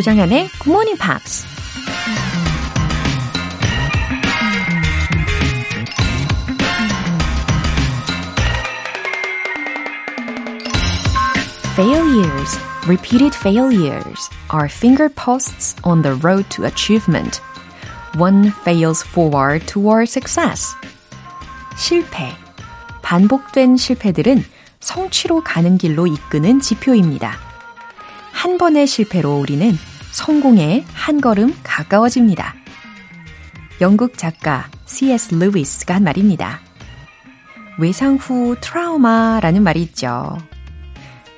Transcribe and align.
조정현의 0.00 0.48
Good 0.64 0.70
Morning 0.70 0.98
Pops. 0.98 1.44
Failures, 11.74 12.58
repeated 12.86 13.34
failures, 13.34 14.30
are 14.50 14.68
fingerposts 14.70 15.76
on 15.84 16.00
the 16.00 16.16
road 16.22 16.48
to 16.48 16.64
achievement. 16.64 17.42
One 18.16 18.52
fails 18.64 19.04
forward 19.04 19.66
toward 19.66 20.08
success. 20.08 20.74
실패. 21.76 22.34
반복된 23.02 23.76
실패들은 23.76 24.44
성취로 24.80 25.42
가는 25.44 25.76
길로 25.76 26.06
이끄는 26.06 26.60
지표입니다. 26.60 27.50
한 28.32 28.56
번의 28.56 28.86
실패로 28.86 29.36
우리는 29.36 29.78
성공에 30.10 30.84
한 30.92 31.20
걸음 31.20 31.54
가까워집니다. 31.62 32.54
영국 33.80 34.18
작가 34.18 34.68
C.S. 34.86 35.34
루이스가 35.34 35.94
한 35.94 36.04
말입니다. 36.04 36.60
외상 37.78 38.16
후 38.16 38.56
트라우마라는 38.60 39.62
말이 39.62 39.82
있죠. 39.82 40.36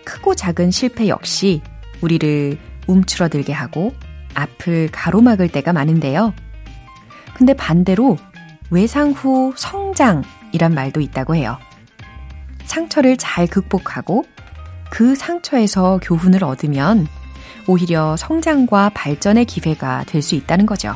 크고 0.04 0.34
작은 0.34 0.70
실패 0.70 1.08
역시 1.08 1.62
우리를 2.00 2.58
움츠러들게 2.86 3.52
하고 3.52 3.94
앞을 4.34 4.88
가로막을 4.90 5.48
때가 5.48 5.72
많은데요. 5.72 6.34
근데 7.34 7.54
반대로 7.54 8.18
외상 8.70 9.12
후 9.12 9.52
성장이란 9.56 10.74
말도 10.74 11.00
있다고 11.00 11.36
해요. 11.36 11.58
상처를 12.64 13.16
잘 13.18 13.46
극복하고 13.46 14.24
그 14.90 15.14
상처에서 15.14 16.00
교훈을 16.02 16.42
얻으면 16.42 17.06
오히려 17.66 18.16
성장과 18.16 18.90
발전의 18.90 19.44
기회가 19.46 20.04
될 20.04 20.22
수 20.22 20.34
있다는 20.34 20.66
거죠. 20.66 20.94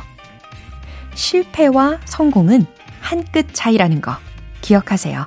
실패와 1.15 1.99
성공은 2.05 2.65
한 3.01 3.23
끗 3.31 3.47
차이라는 3.53 4.01
거 4.01 4.15
기억하세요. 4.61 5.25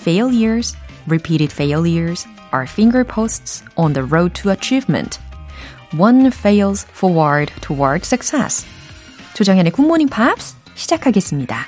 Failures, 0.00 0.76
repeated 1.06 1.52
failures 1.52 2.26
are 2.54 2.66
fingerposts 2.66 3.64
on 3.76 3.92
the 3.92 4.06
road 4.06 4.34
to 4.42 4.50
achievement. 4.50 5.20
One 5.96 6.26
fails 6.28 6.86
forward 6.90 7.52
toward 7.60 8.04
success. 8.04 8.66
조정현의 9.34 9.72
굿모닝 9.72 10.08
팝스 10.08 10.56
시작하겠습니다. 10.74 11.66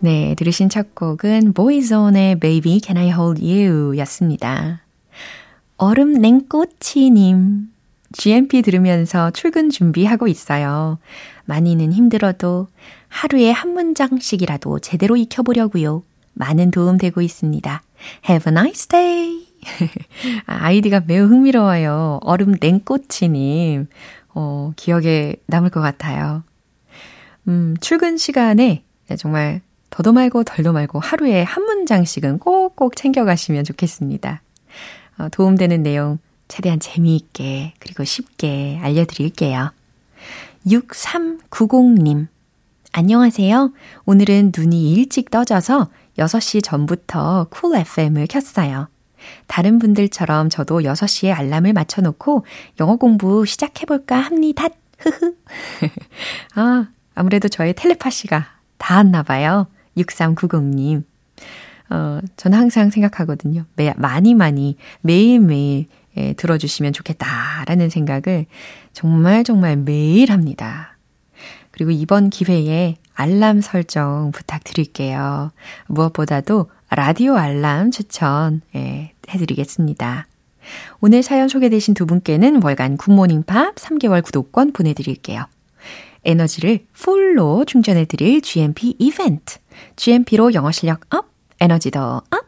네, 0.00 0.34
들으신 0.36 0.68
첫 0.68 0.94
곡은 0.94 1.52
보이존의 1.52 2.40
Baby 2.40 2.80
Can 2.82 2.96
I 2.98 3.10
Hold 3.12 3.42
You 3.42 3.96
였습니다. 3.98 4.80
얼음 5.82 6.12
냉꽃이님. 6.12 7.72
GMP 8.12 8.62
들으면서 8.62 9.32
출근 9.32 9.68
준비하고 9.68 10.28
있어요. 10.28 11.00
많이는 11.44 11.92
힘들어도 11.92 12.68
하루에 13.08 13.50
한 13.50 13.72
문장씩이라도 13.72 14.78
제대로 14.78 15.16
익혀보려고요. 15.16 16.04
많은 16.34 16.70
도움 16.70 16.98
되고 16.98 17.20
있습니다. 17.20 17.82
Have 18.28 18.52
a 18.52 18.56
nice 18.56 18.86
day. 18.86 19.48
아이디가 20.46 21.02
매우 21.08 21.26
흥미로워요. 21.26 22.20
얼음 22.22 22.54
냉꽃이님. 22.60 23.88
어, 24.36 24.72
기억에 24.76 25.34
남을 25.46 25.70
것 25.70 25.80
같아요. 25.80 26.44
음, 27.48 27.74
출근 27.80 28.16
시간에 28.18 28.84
정말 29.18 29.62
더도 29.90 30.12
말고 30.12 30.44
덜도 30.44 30.72
말고 30.72 31.00
하루에 31.00 31.42
한 31.42 31.64
문장씩은 31.64 32.38
꼭꼭 32.38 32.94
챙겨가시면 32.94 33.64
좋겠습니다. 33.64 34.42
어, 35.18 35.28
도움되는 35.30 35.82
내용 35.82 36.18
최대한 36.48 36.80
재미있게 36.80 37.74
그리고 37.78 38.04
쉽게 38.04 38.78
알려드릴게요. 38.82 39.72
6390님. 40.66 42.28
안녕하세요. 42.92 43.72
오늘은 44.04 44.52
눈이 44.56 44.92
일찍 44.92 45.30
떠져서 45.30 45.88
6시 46.18 46.62
전부터 46.62 47.46
쿨 47.50 47.76
FM을 47.76 48.26
켰어요. 48.26 48.88
다른 49.46 49.78
분들처럼 49.78 50.50
저도 50.50 50.80
6시에 50.80 51.32
알람을 51.32 51.72
맞춰놓고 51.72 52.44
영어 52.80 52.96
공부 52.96 53.46
시작해볼까 53.46 54.16
합니다. 54.16 54.68
흐흐. 54.98 55.34
아, 56.54 56.88
아무래도 57.14 57.48
저의 57.48 57.74
텔레파시가 57.74 58.46
닿았나 58.78 59.22
봐요. 59.22 59.68
6390님. 59.96 61.04
어, 61.92 62.20
저는 62.38 62.56
항상 62.56 62.88
생각하거든요. 62.88 63.66
매, 63.76 63.92
많이 63.98 64.34
많이 64.34 64.76
매일매일 65.02 65.86
예, 66.16 66.32
들어주시면 66.32 66.92
좋겠다라는 66.94 67.90
생각을 67.90 68.46
정말 68.92 69.44
정말 69.44 69.76
매일 69.76 70.30
합니다. 70.30 70.96
그리고 71.70 71.90
이번 71.90 72.30
기회에 72.30 72.96
알람 73.14 73.60
설정 73.60 74.30
부탁드릴게요. 74.32 75.52
무엇보다도 75.86 76.70
라디오 76.90 77.36
알람 77.36 77.90
추천 77.90 78.62
예, 78.74 79.12
해드리겠습니다. 79.28 80.26
오늘 81.00 81.22
사연 81.22 81.48
소개되신 81.48 81.92
두 81.92 82.06
분께는 82.06 82.62
월간 82.62 82.96
굿모닝 82.96 83.42
팝스 83.42 83.74
3개월 83.74 84.22
구독권 84.22 84.72
보내드릴게요. 84.72 85.44
에너지를 86.24 86.86
full로 86.92 87.64
충전해드릴 87.66 88.40
GMP 88.42 88.94
이벤트. 88.98 89.58
GMP로 89.96 90.54
영어 90.54 90.70
실력 90.70 91.00
up, 91.12 91.31
에너지 91.62 91.92
더 91.92 92.22
up. 92.32 92.46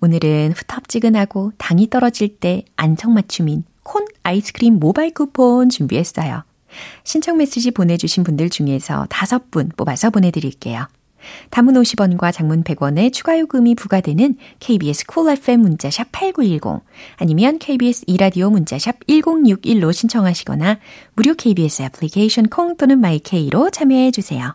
오늘은 0.00 0.52
후텁지근하고 0.52 1.50
당이 1.58 1.90
떨어질 1.90 2.38
때 2.38 2.64
안성맞춤인 2.76 3.64
콘 3.82 4.06
아이스크림 4.22 4.78
모바일 4.78 5.12
쿠폰 5.12 5.68
준비했어요. 5.68 6.44
신청 7.02 7.38
메시지 7.38 7.72
보내주신 7.72 8.22
분들 8.22 8.48
중에서 8.48 9.06
다섯 9.10 9.50
분 9.50 9.70
뽑아서 9.76 10.10
보내드릴게요. 10.10 10.86
단문 11.50 11.74
50원과 11.74 12.32
장문 12.32 12.62
100원의 12.62 13.12
추가 13.12 13.36
요금이 13.40 13.74
부과되는 13.74 14.36
KBS 14.60 15.06
Cool 15.06 15.36
FM 15.36 15.60
문자샵 15.62 16.12
8910 16.12 16.84
아니면 17.16 17.58
KBS 17.58 18.04
2라디오 18.06 18.50
문자샵 18.50 19.00
1061로 19.08 19.92
신청하시거나 19.92 20.78
무료 21.16 21.34
KBS 21.34 21.82
애플리케이션 21.82 22.46
콩 22.48 22.76
또는 22.76 23.00
마이케이로 23.00 23.70
참여해 23.70 24.12
주세요. 24.12 24.54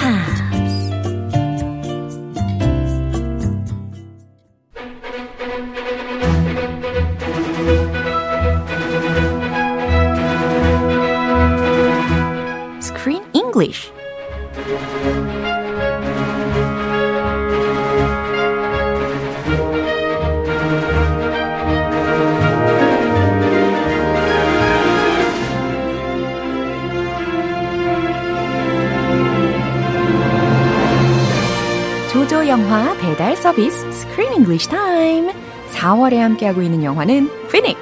서비스 33.51 33.85
Screen 33.91 34.31
English 34.33 34.69
Time 34.69 35.33
4월에 35.73 36.15
함께하고 36.19 36.61
있는 36.61 36.83
영화는 36.85 37.29
Phoenix 37.49 37.77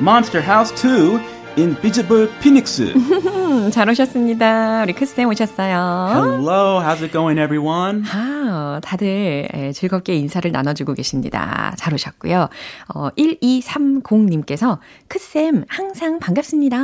Monster 0.00 0.44
House 0.44 0.74
2 0.74 1.20
Invisible 1.56 2.28
Phoenix. 2.40 2.82
잘 3.70 3.88
오셨습니다. 3.88 4.82
우리 4.82 4.92
크쌤 4.94 5.28
오셨어요. 5.28 6.08
Hello, 6.12 6.80
how's 6.80 7.02
it 7.02 7.12
going, 7.12 7.38
everyone? 7.38 8.02
아, 8.12 8.31
다들 8.80 9.72
즐겁게 9.74 10.14
인사를 10.14 10.50
나눠주고 10.50 10.94
계십니다. 10.94 11.74
잘 11.76 11.94
오셨고요. 11.94 12.48
어, 12.94 13.08
1230님께서 13.16 14.78
크쌤 15.08 15.64
항상 15.68 16.18
반갑습니다 16.18 16.76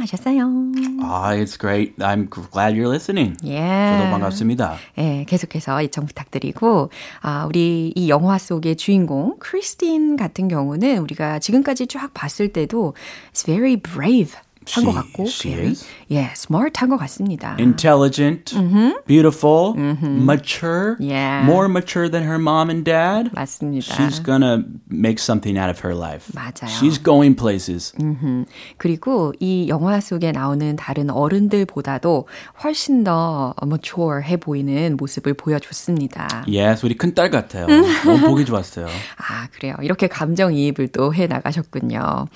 하셨어요. 0.00 0.72
Ah, 1.02 1.34
it's 1.36 1.58
great. 1.58 1.96
I'm 1.98 2.28
glad 2.28 2.74
you're 2.76 2.88
listening. 2.88 3.36
Yeah. 3.42 3.98
저도 3.98 4.10
반갑습니다. 4.10 4.76
예, 4.98 5.24
계속해서 5.24 5.82
이청 5.82 6.06
부탁드리고, 6.06 6.90
아, 7.20 7.46
우리 7.46 7.92
이 7.94 8.08
영화 8.08 8.38
속의 8.38 8.76
주인공, 8.76 9.36
크리스틴 9.38 10.16
같은 10.16 10.48
경우는 10.48 10.98
우리가 10.98 11.38
지금까지 11.38 11.86
쫙 11.86 12.12
봤을 12.14 12.52
때도 12.52 12.94
it's 13.32 13.44
very 13.44 13.76
brave. 13.76 14.34
한것 14.68 14.92
She- 14.92 14.94
같고, 14.94 15.24
is. 15.68 15.84
예, 16.10 16.30
smart한 16.34 16.88
것 16.88 16.96
같습니다. 16.98 17.56
Intelligent, 17.58 18.54
beautiful, 19.06 19.74
mature, 19.76 20.96
Yeah. 21.00 21.44
more 21.44 21.66
mature 21.68 22.08
than 22.10 22.24
her 22.24 22.38
mom 22.38 22.70
and 22.70 22.84
dad. 22.84 23.30
맞습니다. 23.34 23.94
She's 23.94 24.22
gonna 24.22 24.62
make 24.90 25.18
something 25.18 25.58
out 25.58 25.70
of 25.70 25.80
her 25.86 25.96
life. 25.96 26.30
맞아요. 26.34 26.70
She's 26.70 27.02
going 27.02 27.34
places. 27.36 27.92
그리고 28.76 29.32
이 29.40 29.68
영화 29.68 30.00
속에 30.00 30.32
나오는 30.32 30.76
다른 30.76 31.10
어른들보다도 31.10 32.28
훨씬 32.62 33.04
더 33.04 33.54
mature해 33.62 34.36
보이는 34.38 34.96
모습을 34.96 35.34
보여줬습니다. 35.34 36.44
Yes, 36.46 36.84
우리 36.84 36.96
큰딸 36.96 37.30
같아요. 37.30 37.66
너무 38.04 38.20
보기 38.28 38.44
좋았어요. 38.44 38.86
아, 38.86 39.48
그래요. 39.52 39.74
이렇게 39.82 40.06
감정이입을 40.08 40.88
또 40.88 41.12
해 41.12 41.26
나가셨군요. 41.26 42.26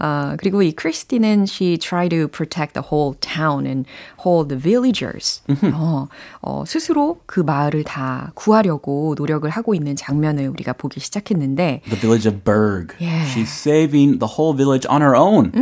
어, 0.00 0.34
그리고 0.38 0.62
이 0.62 0.72
크리스티는 0.72 1.42
she 1.48 1.73
tried 1.78 2.10
to 2.10 2.28
protect 2.28 2.74
the 2.74 2.88
whole 2.90 3.14
town 3.20 3.66
and 3.66 3.86
whole 4.24 4.46
the 4.46 4.60
villagers. 4.60 5.42
어, 5.72 6.08
어, 6.42 6.64
스스로 6.66 7.20
그 7.26 7.40
마을을 7.40 7.84
다 7.84 8.30
구하려고 8.34 9.14
노력을 9.16 9.48
하고 9.48 9.74
있는 9.74 9.96
장면을 9.96 10.48
우리가 10.48 10.72
보기 10.74 11.00
시작했는데 11.00 11.82
The 11.84 12.00
village 12.00 12.26
of 12.28 12.44
Berg. 12.44 12.94
Yeah. 12.98 13.24
She's 13.26 13.50
saving 13.52 14.18
the 14.18 14.28
whole 14.38 14.54
village 14.56 14.86
on 14.88 15.02
her 15.02 15.14
own 15.16 15.52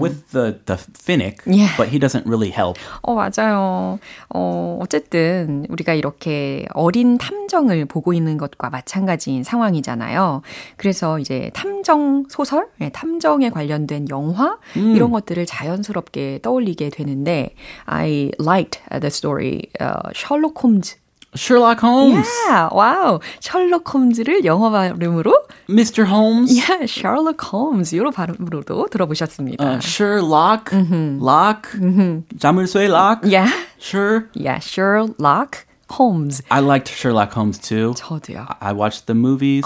with 0.00 0.30
the, 0.32 0.58
the 0.66 0.76
Finnick, 0.94 1.40
Yeah. 1.46 1.74
but 1.76 1.88
he 1.88 1.98
doesn't 1.98 2.26
really 2.26 2.50
help. 2.50 2.78
어, 3.02 3.14
맞아요. 3.14 3.98
어, 4.28 4.78
어쨌든 4.80 5.66
우리가 5.68 5.94
이렇게 5.94 6.66
어린 6.74 7.18
탐정을 7.18 7.84
보고 7.86 8.12
있는 8.12 8.36
것과 8.38 8.70
마찬가지인 8.70 9.44
상황이잖아요. 9.44 10.42
그래서 10.76 11.18
이제 11.18 11.50
탐정 11.54 12.26
소설, 12.28 12.68
예, 12.80 12.90
탐정에 12.90 13.50
관련된 13.50 14.08
영화 14.10 14.58
이런 14.74 15.10
것들을 15.10 15.46
자연스럽게 15.59 16.39
떠올리게 16.41 16.89
되는데 16.91 17.53
I 17.85 18.31
liked 18.39 18.79
the 18.89 19.07
story 19.07 19.63
uh, 19.81 20.13
셜록 20.15 20.63
홈즈. 20.63 20.95
Sherlock 21.35 21.81
Holmes. 21.83 22.29
Yeah, 22.47 22.69
와우. 22.71 23.19
셜록 23.41 23.93
홈즈를 23.93 24.45
영어 24.45 24.69
발음으로 24.71 25.33
Mr. 25.69 26.05
Holmes. 26.07 26.49
yeah, 26.55 26.87
셜록 26.87 27.51
홈즈 27.51 27.93
이런 27.95 28.13
발음으로도 28.13 28.87
들어보셨습니다. 28.89 29.61
Uh, 29.61 29.79
Sherlock. 29.81 30.71
Lock. 31.19 31.67
자물쇠 32.39 32.87
lock. 32.87 33.27
yeah. 33.29 33.51
Sure. 33.77 34.29
Yeah, 34.33 34.59
Sherlock 34.61 35.65
Holmes. 35.91 36.41
I 36.49 36.61
liked 36.61 36.87
Sherlock 36.87 37.33
Holmes 37.33 37.59
too. 37.59 37.93
저도요. 37.97 38.47
I 38.61 38.71
watched 38.71 39.07
the 39.07 39.13
movies. 39.13 39.65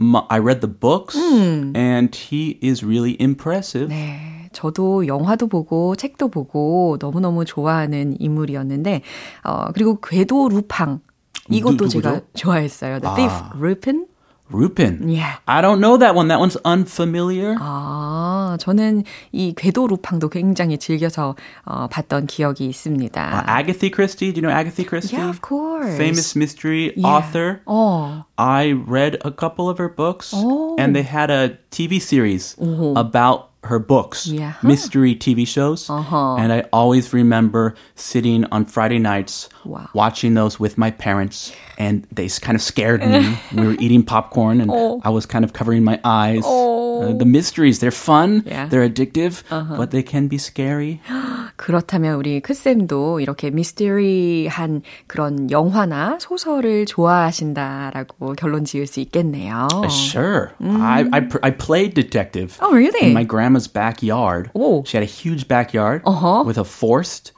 M- 0.00 0.16
I 0.30 0.38
read 0.38 0.60
the 0.60 0.68
books, 0.70 1.14
and 1.16 2.14
he 2.14 2.58
is 2.62 2.82
really 2.84 3.16
impressive. 3.20 3.88
네, 3.90 4.35
저도 4.57 5.05
영화도 5.05 5.47
보고 5.47 5.95
책도 5.95 6.29
보고 6.29 6.97
너무너무 6.99 7.45
좋아하는 7.45 8.15
인물이었는데 8.19 9.01
어 9.43 9.71
그리고 9.73 9.99
궤도 10.01 10.49
루팡 10.49 11.01
이것도 11.49 11.77
누- 11.85 11.89
제가? 11.89 12.21
좋아했어요. 12.35 12.99
The 12.99 13.15
Thief, 13.15 13.33
Lupin. 13.55 14.07
Rupin. 14.49 15.09
Yeah. 15.09 15.39
I 15.45 15.61
don't 15.61 15.79
know 15.81 15.97
that 15.99 16.15
one. 16.15 16.29
That 16.29 16.39
one's 16.39 16.55
unfamiliar. 16.65 17.57
아, 17.59 18.55
저는 18.61 19.03
이 19.33 19.53
궤도 19.53 19.87
루팡도 19.87 20.29
굉장히 20.29 20.77
즐겨서 20.77 21.35
어, 21.65 21.87
봤던 21.87 22.27
기억이 22.27 22.65
있습니다. 22.65 23.19
Uh, 23.21 23.43
Agatha 23.59 23.89
Christie. 23.93 24.31
Do 24.31 24.39
you 24.39 24.47
know 24.47 24.49
Agatha 24.57 24.83
Christie? 24.87 25.17
yeah, 25.17 25.29
of 25.29 25.41
course. 25.41 25.97
Famous 25.97 26.35
mystery 26.37 26.93
Yeah. 26.95 27.07
author. 27.11 27.59
어, 27.65 28.23
I 28.37 28.71
read 28.71 29.19
a 29.25 29.31
couple 29.31 29.67
of 29.69 29.79
her 29.83 29.93
books, 29.93 30.31
Oh. 30.33 30.77
and 30.79 30.95
they 30.95 31.03
had 31.03 31.29
a 31.29 31.57
TV 31.69 31.99
series 31.99 32.55
about 32.95 33.46
her 33.63 33.79
books, 33.79 34.27
Yeah. 34.27 34.53
mystery 34.63 35.13
TV 35.15 35.45
shows. 35.45 35.89
Uh-huh. 35.89 36.35
And 36.35 36.53
I 36.53 36.65
always 36.71 37.11
remember 37.11 37.75
sitting 37.95 38.45
on 38.51 38.65
Friday 38.65 38.99
nights 38.99 39.49
Wow. 39.65 39.89
watching 39.93 40.35
those 40.35 40.59
with 40.59 40.77
my 40.77 40.91
parents, 40.91 41.51
and 41.77 42.07
they 42.11 42.29
kind 42.29 42.55
of 42.55 42.61
scared 42.61 43.01
me. 43.05 43.37
we 43.55 43.65
were 43.67 43.75
eating 43.79 44.03
popcorn, 44.03 44.61
and 44.61 44.71
Oh. 44.73 45.01
I 45.03 45.09
was 45.09 45.25
kind 45.25 45.43
of 45.43 45.51
covering 45.53 45.83
my 45.83 45.99
eyes. 46.03 46.43
Oh. 46.45 46.86
Uh, 46.96 47.12
the 47.18 47.24
mysteries, 47.26 47.80
they're 47.80 47.90
fun, 47.90 48.42
Yeah. 48.46 48.62
Uh-huh. 48.64 48.68
they're 48.70 48.88
addictive, 48.88 49.42
but 49.76 49.90
they 49.90 50.02
can 50.02 50.28
be 50.28 50.38
scary. 50.38 51.00
그렇다면 51.56 52.14
우리 52.16 52.40
크쌤도 52.40 53.20
이렇게 53.20 53.50
미스테리한 53.50 54.82
그런 55.06 55.50
영화나 55.50 56.18
소설을 56.20 56.86
좋아하신다라고 56.86 58.34
결론 58.34 58.64
지을 58.64 58.86
수 58.86 59.00
있겠네요. 59.00 59.68
Sure. 59.90 60.52
I, 60.60 61.04
I, 61.12 61.20
pr- 61.20 61.40
I 61.42 61.50
played 61.50 61.94
detective. 61.94 62.56
Oh, 62.60 62.72
really? 62.72 63.08
In 63.08 63.12
my 63.14 63.24
grandma's 63.24 63.68
backyard. 63.68 64.50
Oh. 64.54 64.82
She 64.86 64.96
had 64.96 65.02
a 65.02 65.10
huge 65.10 65.48
backyard 65.48 66.02
Uh-huh. 66.06 66.42
with 66.46 66.58
a 66.58 66.64
forest. 66.64 67.32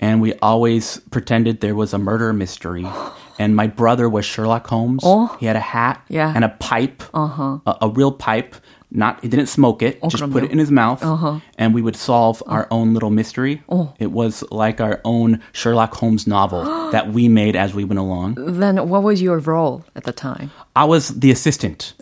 And 0.00 0.20
we 0.20 0.34
always 0.42 1.00
pretended 1.10 1.60
there 1.60 1.74
was 1.76 1.92
a 1.92 1.98
murder 1.98 2.32
mystery. 2.32 2.86
And 3.38 3.54
my 3.54 3.66
brother 3.68 4.08
was 4.08 4.24
Sherlock 4.24 4.66
Holmes. 4.66 5.02
Oh. 5.04 5.36
He 5.38 5.46
had 5.46 5.56
a 5.56 5.60
hat 5.62 6.00
Yeah. 6.08 6.32
and 6.34 6.44
a 6.44 6.48
pipe, 6.58 7.02
uh-huh. 7.14 7.58
a, 7.66 7.76
a 7.82 7.88
real 7.90 8.12
pipe. 8.12 8.56
Not, 8.92 9.20
he 9.20 9.28
didn't 9.28 9.48
smoke 9.50 9.82
it, 9.82 10.00
just 10.08 10.22
put 10.32 10.32
그럼요. 10.32 10.44
it 10.46 10.50
in 10.50 10.58
his 10.58 10.70
mouth. 10.70 11.04
And 11.58 11.74
we 11.74 11.82
would 11.82 11.94
solve 11.94 12.42
our 12.46 12.66
own 12.70 12.94
little 12.94 13.10
mystery. 13.10 13.60
It 13.98 14.12
was 14.12 14.42
like 14.50 14.80
our 14.80 15.02
own 15.04 15.40
Sherlock 15.52 15.92
Holmes 15.94 16.26
novel 16.26 16.64
that 16.92 17.12
we 17.12 17.28
made 17.28 17.54
as 17.54 17.74
we 17.74 17.84
went 17.84 17.98
along. 17.98 18.36
Then 18.38 18.78
what 18.88 19.02
was 19.02 19.20
your 19.20 19.40
role 19.40 19.84
at 19.94 20.04
the 20.04 20.12
time? 20.12 20.50
I 20.74 20.86
was 20.86 21.08
the 21.20 21.30
assistant. 21.30 21.92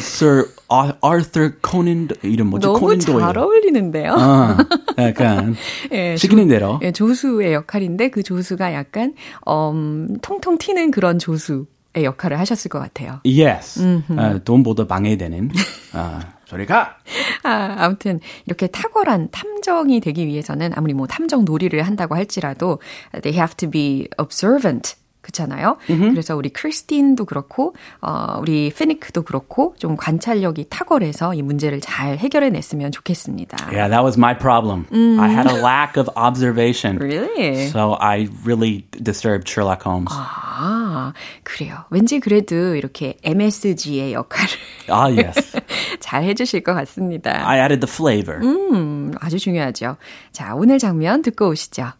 Sir 0.00 0.48
Ar- 0.70 0.96
Arthur 1.02 1.50
Conan 1.62 2.08
이름 2.22 2.48
뭐지? 2.50 2.62
너무 2.66 2.80
코난 2.80 2.98
잘 2.98 3.12
도일. 3.14 3.36
어울리는데요. 3.36 4.14
아, 4.16 4.56
약간 4.98 5.54
예, 5.92 6.16
시키는 6.16 6.48
대로. 6.48 6.80
예, 6.82 6.92
조수의 6.92 7.52
역할인데 7.52 8.08
그 8.10 8.22
조수가 8.22 8.72
약간 8.72 9.14
음, 9.46 10.16
통통 10.22 10.58
튀는 10.58 10.90
그런 10.92 11.18
조수의 11.18 11.66
역할을 11.95 12.39
하셨을 12.39 12.69
것 12.69 12.79
같아요. 12.79 13.19
Yes. 13.25 14.03
아, 14.17 14.39
돈보다 14.43 14.87
방해되는. 14.87 15.51
아, 15.93 16.19
저리 16.45 16.65
가. 16.65 16.97
아, 17.43 17.75
아무튼 17.79 18.19
이렇게 18.45 18.67
탁월한 18.67 19.29
탐정이 19.31 19.99
되기 19.99 20.27
위해서는 20.27 20.71
아무리 20.75 20.93
뭐 20.93 21.07
탐정 21.07 21.45
놀이를 21.45 21.83
한다고 21.83 22.15
할지라도 22.15 22.79
they 23.21 23.37
have 23.37 23.55
to 23.55 23.69
be 23.69 24.07
observant. 24.19 24.95
그렇잖아요. 25.31 25.77
그래서 25.87 26.35
우리 26.35 26.49
크리스틴도 26.49 27.25
그렇고 27.25 27.73
어, 28.01 28.37
우리 28.39 28.71
피니크도 28.75 29.23
그렇고 29.23 29.73
좀 29.79 29.95
관찰력이 29.95 30.67
탁월해서 30.69 31.33
이 31.33 31.41
문제를 31.41 31.79
잘 31.81 32.17
해결해 32.17 32.49
냈으면 32.49 32.91
좋겠습니다. 32.91 33.57
Yeah, 33.71 33.89
that 33.89 34.03
was 34.03 34.17
my 34.17 34.37
problem. 34.37 34.85
I 35.19 35.29
had 35.29 35.47
a 35.49 35.55
lack 35.61 35.97
of 35.97 36.09
observation. 36.15 36.97
Really? 36.99 37.67
So 37.69 37.97
I 37.99 38.27
really 38.45 38.85
disturbed 38.91 39.47
Sherlock 39.49 39.83
Holmes. 39.85 40.13
아, 40.13 41.13
그래요. 41.43 41.85
왠지 41.89 42.19
그래도 42.19 42.75
이렇게 42.75 43.17
MSG의 43.23 44.13
역할을 44.13 44.49
Ah, 44.89 45.09
yes. 45.09 45.57
잘 45.99 46.23
해주실 46.23 46.63
것 46.63 46.73
같습니다. 46.73 47.47
I 47.47 47.59
added 47.59 47.79
the 47.85 47.91
flavor. 47.91 48.41
음, 48.43 49.13
아주 49.21 49.39
중요하죠. 49.39 49.95
자, 50.31 50.53
오늘 50.55 50.77
장면 50.79 51.21
듣고 51.21 51.49
오시죠. 51.49 51.91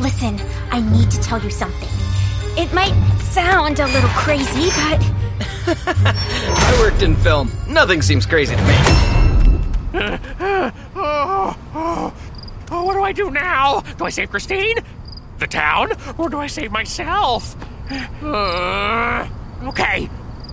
Listen, 0.00 0.36
I 0.70 0.80
need 0.80 1.08
to 1.10 1.20
tell 1.22 1.40
you 1.40 1.48
something. 1.50 1.88
It 2.56 2.72
might 2.74 2.94
sound 3.20 3.78
a 3.80 3.86
little 3.86 4.10
crazy, 4.10 4.68
but 4.70 5.00
I 5.86 6.76
worked 6.80 7.02
in 7.02 7.16
film. 7.16 7.50
Nothing 7.68 8.02
seems 8.02 8.26
crazy 8.26 8.56
to 8.56 8.62
me. 8.62 8.74
Oh, 12.72 12.84
what 12.84 12.94
do 12.94 13.02
I 13.02 13.12
do 13.12 13.30
now? 13.30 13.80
Do 13.98 14.04
I 14.04 14.10
save 14.10 14.30
Christine? 14.30 14.76
The 15.38 15.46
town? 15.46 15.92
Or 16.18 16.28
do 16.28 16.38
I 16.38 16.46
save 16.46 16.70
myself? 16.70 17.56
Uh, 18.22 19.26
okay, 19.64 20.08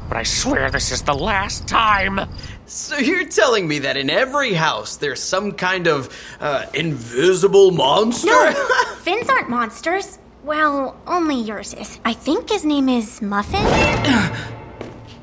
but 0.08 0.18
I 0.18 0.24
swear 0.24 0.72
this 0.72 0.92
is 0.92 1.04
the 1.04 1.14
last 1.14 1.68
time. 1.68 2.20
So 2.66 2.98
you're 2.98 3.28
telling 3.28 3.68
me 3.68 3.80
that 3.80 3.98
in 3.98 4.10
every 4.10 4.54
house 4.54 4.98
there's 4.98 5.22
some 5.22 5.52
kind 5.52 5.88
of 5.88 6.10
uh, 6.40 6.66
invisible 6.74 7.72
monster? 7.72 8.28
no, 8.28 8.54
Finns 9.02 9.30
aren't 9.30 9.50
monsters. 9.50 10.18
Well, 10.47 10.97
only 11.07 11.37
yours 11.37 11.73
is. 11.75 12.01
I 12.05 12.13
think 12.15 12.51
his 12.51 12.65
name 12.65 12.89
is 12.89 13.23
Muffin. 13.23 13.63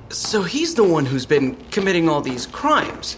so 0.10 0.44
he's 0.44 0.76
the 0.76 0.84
one 0.84 1.06
who's 1.06 1.26
been 1.26 1.56
committing 1.72 2.08
all 2.08 2.22
these 2.22 2.46
crimes. 2.48 3.18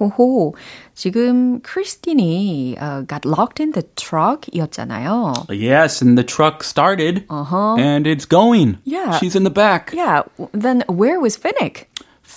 호호, 0.00 0.54
지금 0.94 1.60
크리스틴이 1.62 2.76
uh, 2.80 3.02
got 3.02 3.24
locked 3.24 3.60
in 3.60 3.72
the 3.72 3.82
truck이었잖아요. 3.96 5.46
Yes, 5.50 6.02
and 6.02 6.18
the 6.18 6.24
truck 6.24 6.64
started. 6.64 7.24
Uh-huh. 7.30 7.76
And 7.78 8.06
it's 8.06 8.24
going. 8.24 8.78
Yeah. 8.84 9.18
She's 9.18 9.36
in 9.36 9.44
the 9.44 9.50
back. 9.50 9.92
Yeah, 9.94 10.22
then 10.52 10.82
where 10.88 11.20
was 11.20 11.36
Finnick? 11.36 11.86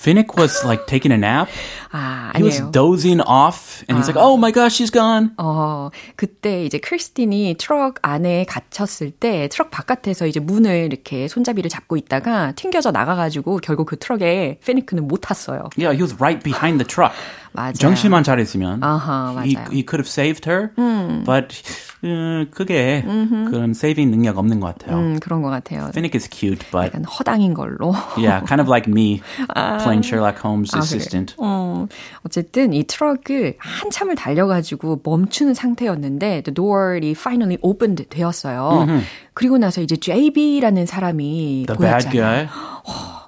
Finnick 0.00 0.34
was 0.38 0.64
like 0.64 0.86
taking 0.86 1.12
a 1.12 1.18
nap. 1.18 1.48
아, 1.92 2.32
He 2.34 2.42
was 2.42 2.60
아니에요. 2.60 2.72
dozing 2.72 3.20
off, 3.20 3.84
and 3.88 3.98
he's 4.00 4.06
like, 4.08 4.16
"Oh 4.16 4.38
my 4.38 4.50
gosh, 4.50 4.80
she's 4.80 4.90
gone." 4.90 5.30
어, 5.36 5.90
그때 6.16 6.64
이제 6.64 6.78
크리스틴이 6.78 7.56
트럭 7.58 7.96
안에 8.00 8.46
갇혔을 8.46 9.10
때 9.10 9.48
트럭 9.48 9.70
바깥에서 9.70 10.26
이제 10.26 10.40
문을 10.40 10.86
이렇게 10.86 11.28
손잡이를 11.28 11.68
잡고 11.68 11.96
있다가 11.98 12.52
튕겨져 12.52 12.90
나가가지고 12.92 13.58
결국 13.62 13.86
그 13.86 13.98
트럭에 13.98 14.58
피니크는 14.64 15.06
못 15.06 15.18
탔어요. 15.20 15.68
Yeah, 15.76 15.92
he 15.94 16.00
was 16.02 16.14
right 16.18 16.42
behind 16.42 16.78
the 16.82 16.86
truck. 16.88 17.12
맞아요. 17.52 17.72
정신만 17.74 18.22
잘했으면 18.22 18.82
아하, 18.82 19.42
he, 19.44 19.54
맞아요. 19.54 19.66
he 19.72 19.82
could 19.82 19.98
have 20.00 20.08
saved 20.08 20.48
her, 20.48 20.70
but 21.26 21.54
음, 22.04 22.46
그게 22.50 23.02
그런 23.02 23.70
saving 23.70 24.10
능력 24.10 24.38
없는 24.38 24.60
것 24.60 24.78
같아요. 24.78 24.96
음, 24.96 25.18
그런 25.20 25.42
것 25.42 25.50
같아요. 25.50 25.88
Finnick 25.92 26.14
is 26.16 26.28
cute, 26.30 26.64
but 26.70 26.86
약간 26.86 27.04
허당인 27.04 27.52
걸로. 27.54 27.94
yeah, 28.16 28.40
kind 28.46 28.60
of 28.60 28.68
like 28.68 28.86
me 28.88 29.20
playing 29.82 30.02
Sherlock 30.02 30.38
Holmes' 30.38 30.72
아, 30.74 30.78
assistant. 30.78 31.34
그래요? 31.36 31.46
어, 31.46 31.86
어쨌든 32.24 32.72
이 32.72 32.84
트럭을 32.84 33.56
한참을 33.58 34.14
달려가지고 34.14 35.00
멈추는 35.04 35.52
상태였는데 35.54 36.42
the 36.42 36.54
door이 36.54 37.10
finally 37.12 37.58
opened 37.62 38.06
되었어요. 38.08 38.86
그리고 39.34 39.58
나서 39.58 39.80
이제 39.82 39.96
JB라는 39.96 40.86
사람이 40.86 41.64
The 41.66 41.78
bad 41.78 42.06
보였잖아요. 42.08 42.46
guy. 42.46 42.48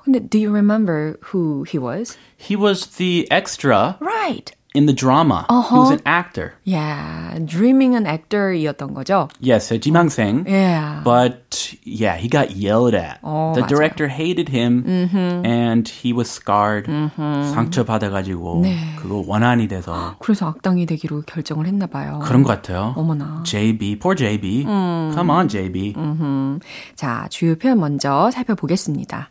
근데 0.05 0.19
do 0.21 0.39
you 0.39 0.51
remember 0.51 1.17
who 1.33 1.65
he 1.65 1.79
was? 1.79 2.17
He 2.37 2.57
was 2.57 2.97
the 2.97 3.27
extra 3.31 3.97
Right. 4.01 4.53
in 4.75 4.87
the 4.87 4.95
drama. 4.95 5.45
He 5.51 5.77
was 5.77 5.91
an 5.91 6.01
actor. 6.07 6.55
Yeah, 6.65 7.39
dreaming 7.45 7.95
an 7.95 8.07
actor이었던 8.07 8.95
거죠. 8.95 9.29
Yes, 9.39 9.71
a 9.71 9.79
지망생. 9.79 10.47
Yeah. 10.49 11.03
But 11.05 11.77
yeah, 11.85 12.17
he 12.17 12.27
got 12.29 12.57
yelled 12.57 12.95
at. 12.97 13.21
어, 13.23 13.53
the 13.55 13.61
맞아요. 13.63 13.69
director 13.69 14.09
hated 14.09 14.49
him, 14.49 14.83
and 15.45 15.87
he 15.87 16.15
was 16.15 16.31
scarred. 16.31 16.89
상처 17.53 17.85
받아 17.85 18.09
가지고 18.09 18.65
그거 18.99 19.23
원한이 19.27 19.69
돼서 19.69 20.17
그래서 20.21 20.49
악당이 20.49 20.87
되기로 20.87 21.23
결정을 21.27 21.67
했나 21.67 21.87
봐요. 21.87 22.21
그런 22.25 22.43
것 22.43 22.49
같아요. 22.49 22.95
어머나. 22.97 23.43
JB, 23.45 23.99
poor 23.99 24.17
JB. 24.17 24.63
Come 24.65 25.31
on, 25.31 25.49
JB. 25.49 25.95
자, 26.97 27.27
주요 27.31 27.57
표현 27.57 27.79
먼저 27.79 28.31
살펴보겠습니다. 28.31 29.29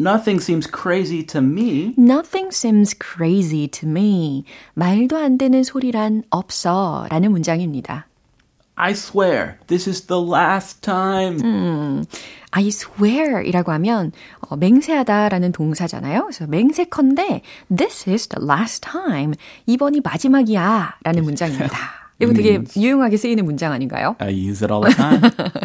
Nothing 0.00 0.40
seems 0.40 0.66
crazy 0.66 1.22
to 1.26 1.42
me. 1.42 1.92
Nothing 1.98 2.48
seems 2.50 2.94
crazy 2.94 3.68
to 3.68 3.86
me. 3.86 4.44
말도 4.72 5.18
안 5.18 5.36
되는 5.36 5.62
소리란 5.62 6.22
없어. 6.30 7.06
라는 7.10 7.30
문장입니다. 7.30 8.06
I 8.76 8.92
swear, 8.92 9.58
this 9.66 9.86
is 9.86 10.06
the 10.06 10.18
last 10.18 10.80
time. 10.80 12.06
I 12.52 12.68
swear 12.68 13.46
이라고 13.46 13.72
하면 13.72 14.12
어, 14.48 14.56
맹세하다라는 14.56 15.52
동사잖아요. 15.52 16.22
그래서 16.22 16.46
맹세컨대 16.46 17.42
this 17.68 18.08
is 18.08 18.26
the 18.28 18.42
last 18.42 18.80
time. 18.80 19.34
이번이 19.66 20.00
마지막이야 20.02 20.96
라는 21.02 21.24
문장입니다. 21.24 21.99
이거 22.20 22.32
되게 22.32 22.60
유용하게 22.76 23.16
쓰이는 23.16 23.44
문장 23.44 23.72
아닌가요? 23.72 24.16
I 24.18 24.28
use 24.30 24.62
it 24.62 24.72
all 24.72 24.82
the 24.82 24.94
time. 24.94 25.20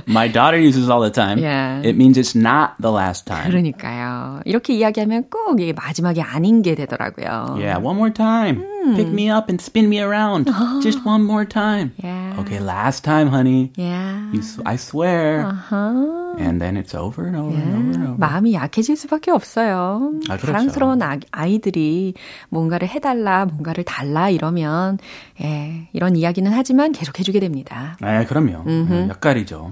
My 0.07 0.31
daughter 0.31 0.59
uses 0.59 0.85
it 0.85 0.91
all 0.91 1.01
the 1.01 1.11
time. 1.11 1.39
Yeah. 1.39 1.81
It 1.83 1.95
means 1.95 2.17
it's 2.17 2.35
not 2.35 2.75
the 2.81 2.93
last 2.93 3.25
time. 3.25 3.49
그러니까요. 3.49 4.41
이렇게 4.45 4.73
이야기하면 4.73 5.29
꼭 5.29 5.59
이게 5.59 5.73
마지막이 5.73 6.21
아닌 6.21 6.61
게 6.61 6.75
되더라고요. 6.75 7.57
Yeah, 7.59 7.77
one 7.79 7.97
more 7.97 8.13
time. 8.13 8.63
Pick 8.95 9.09
me 9.09 9.29
up 9.29 9.49
and 9.49 9.59
spin 9.59 9.89
me 9.89 9.99
around. 9.99 10.45
Just 10.83 11.03
one 11.05 11.23
more 11.23 11.45
time. 11.45 11.91
Yeah. 12.03 12.37
Okay, 12.39 12.59
last 12.59 13.03
time, 13.03 13.27
honey. 13.27 13.71
Yeah. 13.75 14.29
You, 14.31 14.41
I 14.65 14.75
swear. 14.77 15.49
And 16.37 16.61
then 16.61 16.77
it's 16.77 16.93
over 16.93 17.25
and 17.25 17.35
over 17.35 17.55
and 17.55 17.73
over 17.73 17.91
and 17.95 18.03
over. 18.03 18.17
마음이 18.17 18.53
약해질 18.53 18.95
수밖에 18.95 19.31
없어요. 19.31 20.11
아, 20.29 20.37
그렇죠. 20.37 20.45
사랑스러운 20.47 21.01
아, 21.01 21.17
아이들이 21.31 22.13
뭔가를 22.49 22.87
해달라, 22.87 23.45
뭔가를 23.45 23.83
달라 23.85 24.29
이러면 24.29 24.99
예, 25.41 25.87
이런 25.93 26.15
이야기는 26.15 26.51
하지만 26.51 26.91
계속 26.91 27.19
해주게 27.19 27.39
됩니다. 27.39 27.97
아, 28.01 28.25
그럼요. 28.25 28.63
네, 28.65 29.07
역갈이죠. 29.09 29.71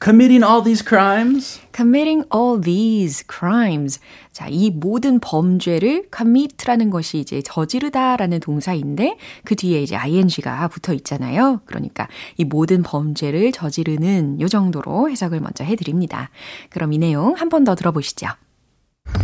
Committing 0.00 0.44
all 0.44 0.62
these 0.62 0.82
crimes. 0.82 1.60
Committing 1.72 2.24
all 2.34 2.60
these 2.60 3.24
crimes. 3.26 4.00
자, 4.32 4.48
이 4.50 4.70
모든 4.70 5.18
범죄를 5.18 6.08
commit라는 6.14 6.90
것이 6.90 7.18
이제 7.20 7.40
저지르다라는 7.42 8.40
동사인데 8.40 9.16
그 9.44 9.54
뒤에 9.56 9.82
이제 9.82 9.96
ing가 9.96 10.68
붙어 10.68 10.92
있잖아요. 10.92 11.60
그러니까 11.64 12.08
이 12.36 12.44
모든 12.44 12.82
범죄를 12.82 13.52
저지르는 13.52 14.40
요 14.42 14.48
정도로 14.48 15.08
해석을 15.08 15.40
먼저 15.40 15.64
해 15.64 15.74
드립니다. 15.74 16.28
그럼 16.68 16.92
이 16.92 16.98
내용 16.98 17.34
한 17.34 17.48
번 17.48 17.64
더 17.64 17.74
들어보시죠. 17.74 18.26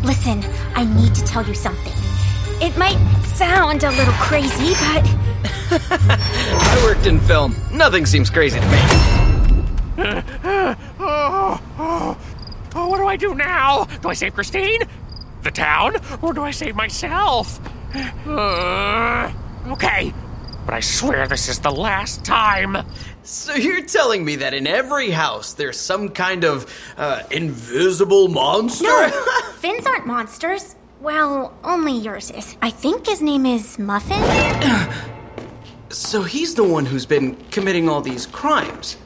Listen, 0.05 0.41
I 0.75 0.85
need 0.85 1.13
to 1.15 1.25
tell 1.27 1.45
you 1.45 1.53
something. 1.55 1.93
It 2.63 2.75
might 2.77 2.97
sound 3.37 3.85
a 3.85 3.91
little 3.91 4.15
crazy, 4.23 4.73
but 4.79 5.05
I 5.73 6.83
worked 6.85 7.07
in 7.07 7.19
film. 7.21 7.55
Nothing 7.73 8.07
seems 8.07 8.31
crazy 8.31 8.61
to 8.61 8.67
me. 8.67 9.20
Oh, 10.01 10.81
oh, 11.79 12.19
oh, 12.75 12.89
what 12.89 12.99
do 12.99 13.07
I 13.07 13.17
do 13.17 13.35
now? 13.35 13.85
Do 14.03 14.09
I 14.09 14.15
save 14.15 14.35
Christine? 14.35 14.81
The 15.43 15.51
town? 15.51 15.97
Or 16.23 16.33
do 16.33 16.43
I 16.43 16.51
save 16.51 16.77
myself? 16.77 17.61
Uh, 18.27 19.33
okay, 19.69 20.13
but 20.65 20.75
I 20.75 20.81
swear 20.81 21.27
this 21.27 21.49
is 21.49 21.61
the 21.61 21.71
last 21.71 22.25
time. 22.25 22.77
So 23.23 23.55
you're 23.55 23.85
telling 23.85 24.25
me 24.25 24.37
that 24.37 24.55
in 24.55 24.67
every 24.67 25.11
house 25.11 25.55
there's 25.55 25.79
some 25.79 26.11
kind 26.11 26.45
of 26.45 26.73
uh, 26.97 27.23
invisible 27.31 28.29
monster? 28.29 28.85
No, 28.85 29.11
Finns 29.59 29.87
aren't 29.87 30.07
monsters. 30.07 30.77
Well, 31.01 31.57
only 31.65 31.93
yours 31.93 32.31
is. 32.31 32.57
I 32.61 32.71
think 32.71 33.07
his 33.07 33.23
name 33.23 33.47
is 33.47 33.79
Muffin. 33.79 34.21
so 35.89 36.23
he's 36.23 36.55
the 36.55 36.65
one 36.65 36.85
who's 36.85 37.07
been 37.07 37.37
committing 37.51 37.89
all 37.89 38.03
these 38.03 38.27
crimes. 38.27 38.97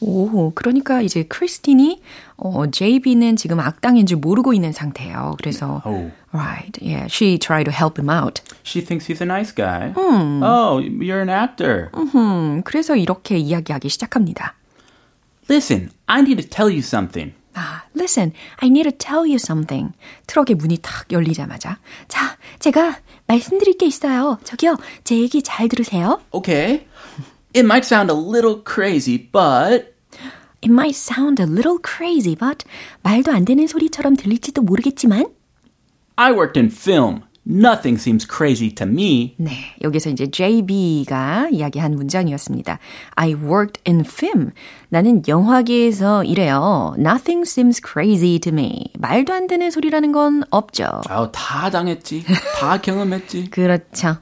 오, 0.00 0.52
그러니까 0.54 1.00
이제 1.02 1.24
크리스틴이 1.24 2.00
어, 2.36 2.66
JB는 2.70 3.36
지금 3.36 3.58
악당인 3.58 4.06
줄 4.06 4.18
모르고 4.18 4.52
있는 4.52 4.72
상태예요. 4.72 5.34
그래서 5.38 5.82
Oh. 5.84 6.10
right, 6.32 6.78
yeah, 6.80 7.06
she 7.10 7.38
tried 7.38 7.64
to 7.64 7.72
help 7.72 7.98
him 8.00 8.08
out. 8.08 8.40
She 8.64 8.80
thinks 8.84 9.06
he's 9.10 9.20
a 9.20 9.26
nice 9.26 9.52
guy. 9.52 9.92
Oh, 9.96 10.78
you're 10.80 11.20
an 11.20 11.30
actor. 11.30 11.90
음, 11.94 12.62
그래서 12.64 12.94
이렇게 12.96 13.38
이야기하기 13.38 13.88
시작합니다. 13.88 14.54
Listen, 15.50 15.90
I 16.06 16.20
need 16.20 16.40
to 16.42 16.48
tell 16.48 16.68
you 16.70 16.80
something. 16.80 17.34
아, 17.54 17.82
listen, 17.96 18.32
I 18.58 18.68
need 18.68 18.88
to 18.88 18.96
tell 18.96 19.22
you 19.26 19.34
something. 19.36 19.92
트럭의 20.28 20.54
문이 20.56 20.78
탁 20.80 21.10
열리자마자. 21.10 21.78
자, 22.06 22.36
제가 22.60 22.98
말씀드릴 23.26 23.78
게 23.78 23.86
있어요. 23.86 24.38
저기요, 24.44 24.76
제 25.02 25.18
얘기 25.18 25.42
잘 25.42 25.68
들으세요. 25.68 26.20
Okay. 26.30 26.86
It 27.53 27.65
might 27.65 27.85
sound 27.85 28.09
a 28.09 28.15
little 28.15 28.61
crazy, 28.63 29.17
but 29.17 29.93
It 30.61 30.71
might 30.71 30.95
sound 30.95 31.41
a 31.41 31.45
little 31.45 31.77
crazy, 31.77 32.35
but 32.35 32.65
말도 33.03 33.31
안 33.31 33.43
되는 33.45 33.67
소리처럼 33.67 34.15
들릴지도 34.15 34.61
모르겠지만 34.61 35.25
I 36.15 36.31
worked 36.31 36.57
in 36.57 36.69
film. 36.69 37.23
Nothing 37.45 37.99
seems 37.99 38.25
crazy 38.25 38.73
to 38.75 38.87
me. 38.87 39.35
네, 39.37 39.51
여기서 39.81 40.09
이제 40.11 40.27
JB가 40.31 41.49
이야기한 41.51 41.91
문장이었습니다. 41.95 42.79
I 43.15 43.33
worked 43.33 43.81
in 43.85 44.05
film. 44.05 44.51
나는 44.87 45.21
영화계에서 45.27 46.23
일해요. 46.23 46.95
Nothing 46.97 47.41
seems 47.45 47.81
crazy 47.85 48.39
to 48.39 48.53
me. 48.53 48.85
말도 48.97 49.33
안 49.33 49.47
되는 49.47 49.69
소리라는 49.69 50.13
건 50.13 50.43
없죠. 50.51 51.01
아우, 51.09 51.29
다 51.33 51.69
당했지. 51.69 52.23
다 52.57 52.79
경험했지. 52.79 53.49
그렇죠. 53.49 54.19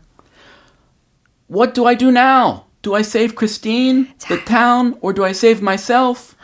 What 1.47 1.73
do 1.73 1.85
I 1.85 1.95
do 1.95 2.09
now? 2.09 2.63
Do 2.86 2.94
I 2.94 3.00
save 3.00 3.34
Christine, 3.34 4.14
the 4.28 4.44
town, 4.44 4.94
or 5.00 5.12
do 5.12 5.24
I 5.24 5.32
save 5.32 5.60
myself? 5.60 6.36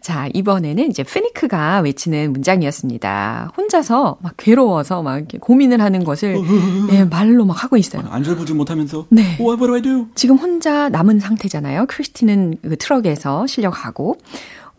자, 0.00 0.28
이번에는 0.34 0.90
이제 0.90 1.04
피니크가 1.04 1.82
외치는 1.82 2.32
문장이었습니다. 2.32 3.52
혼자서 3.56 4.18
막 4.20 4.34
괴로워서 4.36 5.04
막 5.04 5.18
이렇게 5.18 5.38
고민을 5.38 5.80
하는 5.80 6.02
것을 6.02 6.36
예, 6.90 7.04
말로 7.04 7.44
막 7.44 7.62
하고 7.62 7.76
있어요. 7.76 8.02
안절부절 8.10 8.56
못하면서 8.56 9.06
네. 9.10 9.22
What, 9.38 9.62
what 9.62 9.66
do 9.66 9.74
I 9.74 9.82
do? 9.82 10.08
지금 10.16 10.36
혼자 10.36 10.88
남은 10.88 11.20
상태잖아요. 11.20 11.86
크리스티는 11.88 12.56
그 12.62 12.76
트럭에서 12.76 13.46
실려가고 13.46 14.18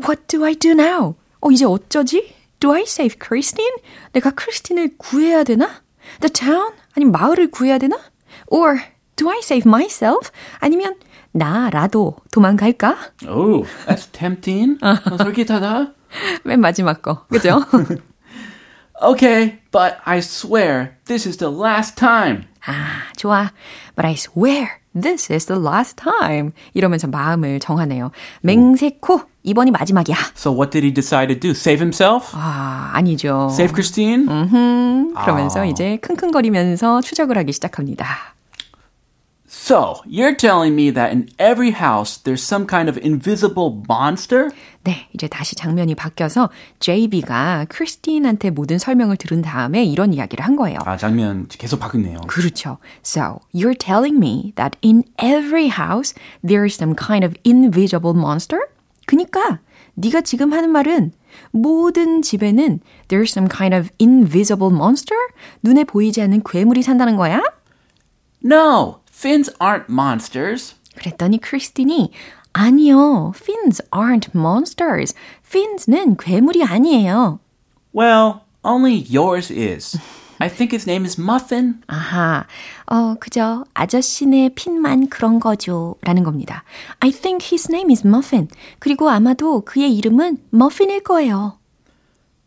What 0.03 0.23
do 0.27 0.43
I 0.43 0.53
do 0.55 0.71
now? 0.71 1.15
어, 1.39 1.49
이제 1.49 1.63
어쩌지? 1.63 2.33
Do 2.59 2.73
I 2.73 2.81
save 2.81 3.17
Christine? 3.25 3.71
내가 4.11 4.31
크리스틴을 4.31 4.95
구해야 4.97 5.45
되나? 5.45 5.81
The 6.19 6.29
town? 6.33 6.73
아니면 6.97 7.13
마을을 7.13 7.51
구해야 7.51 7.77
되나? 7.77 7.97
Or 8.47 8.77
do 9.15 9.29
I 9.29 9.39
save 9.43 9.67
myself? 9.69 10.31
아니면 10.59 10.95
나라도 11.31 12.17
도망갈까? 12.31 12.95
Oh, 13.27 13.65
that's 13.87 14.11
tempting. 14.11 14.77
어, 14.81 14.95
솔깃하다. 15.17 15.93
맨 16.43 16.59
마지막 16.61 17.01
거. 17.01 17.25
그죠? 17.27 17.63
Okay, 19.01 19.59
but 19.71 19.97
I 20.05 20.19
swear 20.19 20.97
this 21.05 21.27
is 21.27 21.37
the 21.37 21.51
last 21.51 21.95
time. 21.97 22.45
아, 22.65 23.11
좋아. 23.17 23.51
But 23.95 24.05
I 24.05 24.13
swear 24.13 24.79
this 24.93 25.31
is 25.33 25.47
the 25.47 25.59
last 25.59 25.95
time. 25.97 26.51
이러면서 26.73 27.07
마음을 27.07 27.59
정하네요. 27.59 28.11
맹세코 28.41 29.21
이번이 29.41 29.71
마지막이야. 29.71 30.15
So 30.35 30.53
what 30.53 30.71
did 30.71 30.85
he 30.85 30.93
decide 30.93 31.27
to 31.33 31.37
do? 31.39 31.51
Save 31.51 31.81
himself? 31.81 32.29
아, 32.33 32.91
아니죠. 32.93 33.49
Save 33.51 33.73
Christine? 33.73 34.25
그러면서 35.23 35.65
이제 35.65 35.97
킁킁거리면서 36.01 37.01
추적을 37.01 37.37
하기 37.39 37.51
시작합니다. 37.51 38.32
So, 39.63 40.01
you're 40.05 40.35
telling 40.35 40.75
me 40.75 40.91
that 40.91 41.13
in 41.13 41.29
every 41.39 41.71
house 41.71 42.17
there's 42.17 42.43
some 42.43 42.67
kind 42.67 42.89
of 42.89 42.97
invisible 42.97 43.81
monster? 43.87 44.49
네, 44.83 45.07
이제 45.13 45.29
다시 45.29 45.55
장면이 45.55 45.95
바뀌어서 45.95 46.49
JB가 46.81 47.67
크리스틴한테 47.69 48.49
모든 48.49 48.77
설명을 48.77 49.15
들은 49.15 49.41
다음에 49.41 49.85
이런 49.85 50.13
이야기를 50.13 50.43
한 50.43 50.57
거예요. 50.57 50.79
아, 50.83 50.97
장면 50.97 51.47
계속 51.47 51.79
바뀌네요. 51.79 52.19
그렇죠. 52.27 52.77
So, 53.05 53.39
you're 53.55 53.73
telling 53.73 54.17
me 54.17 54.51
that 54.57 54.77
in 54.83 55.05
every 55.17 55.69
house 55.69 56.13
there's 56.45 56.75
some 56.75 56.93
kind 56.93 57.23
of 57.25 57.33
invisible 57.47 58.13
monster? 58.13 58.67
그니까 59.05 59.61
네가 59.93 60.23
지금 60.23 60.51
하는 60.51 60.71
말은 60.71 61.13
모든 61.51 62.21
집에는 62.21 62.81
there's 63.07 63.31
some 63.31 63.47
kind 63.47 63.73
of 63.73 63.89
invisible 64.01 64.75
monster? 64.75 65.17
눈에 65.63 65.85
보이지 65.85 66.21
않는 66.21 66.41
괴물이 66.43 66.81
산다는 66.81 67.15
거야? 67.15 67.41
No, 68.43 69.02
fins 69.23 69.49
aren't 69.59 69.89
monsters. 69.89 70.75
그랬더니 70.97 71.39
크리스틴이 71.39 72.11
아니요, 72.51 73.31
fins 73.35 73.81
aren't 73.91 74.35
monsters. 74.35 75.15
fins는 75.47 76.17
괴물이 76.17 76.61
아니에요. 76.65 77.39
Well, 77.95 78.41
only 78.63 79.05
yours 79.09 79.49
is. 79.49 79.97
I 80.39 80.49
think 80.49 80.73
his 80.75 80.89
name 80.89 81.05
is 81.05 81.17
Muffin. 81.17 81.81
아하, 81.87 82.45
어, 82.87 83.15
그저 83.17 83.63
아저씨네 83.73 84.49
핀만 84.55 85.07
그런 85.07 85.39
거죠. 85.39 85.95
라는 86.01 86.23
겁니다. 86.23 86.65
I 86.99 87.11
think 87.11 87.47
his 87.49 87.71
name 87.71 87.89
is 87.93 88.05
Muffin. 88.05 88.49
그리고 88.79 89.09
아마도 89.09 89.61
그의 89.61 89.95
이름은 89.95 90.39
머핀일 90.49 91.03
거예요. 91.03 91.59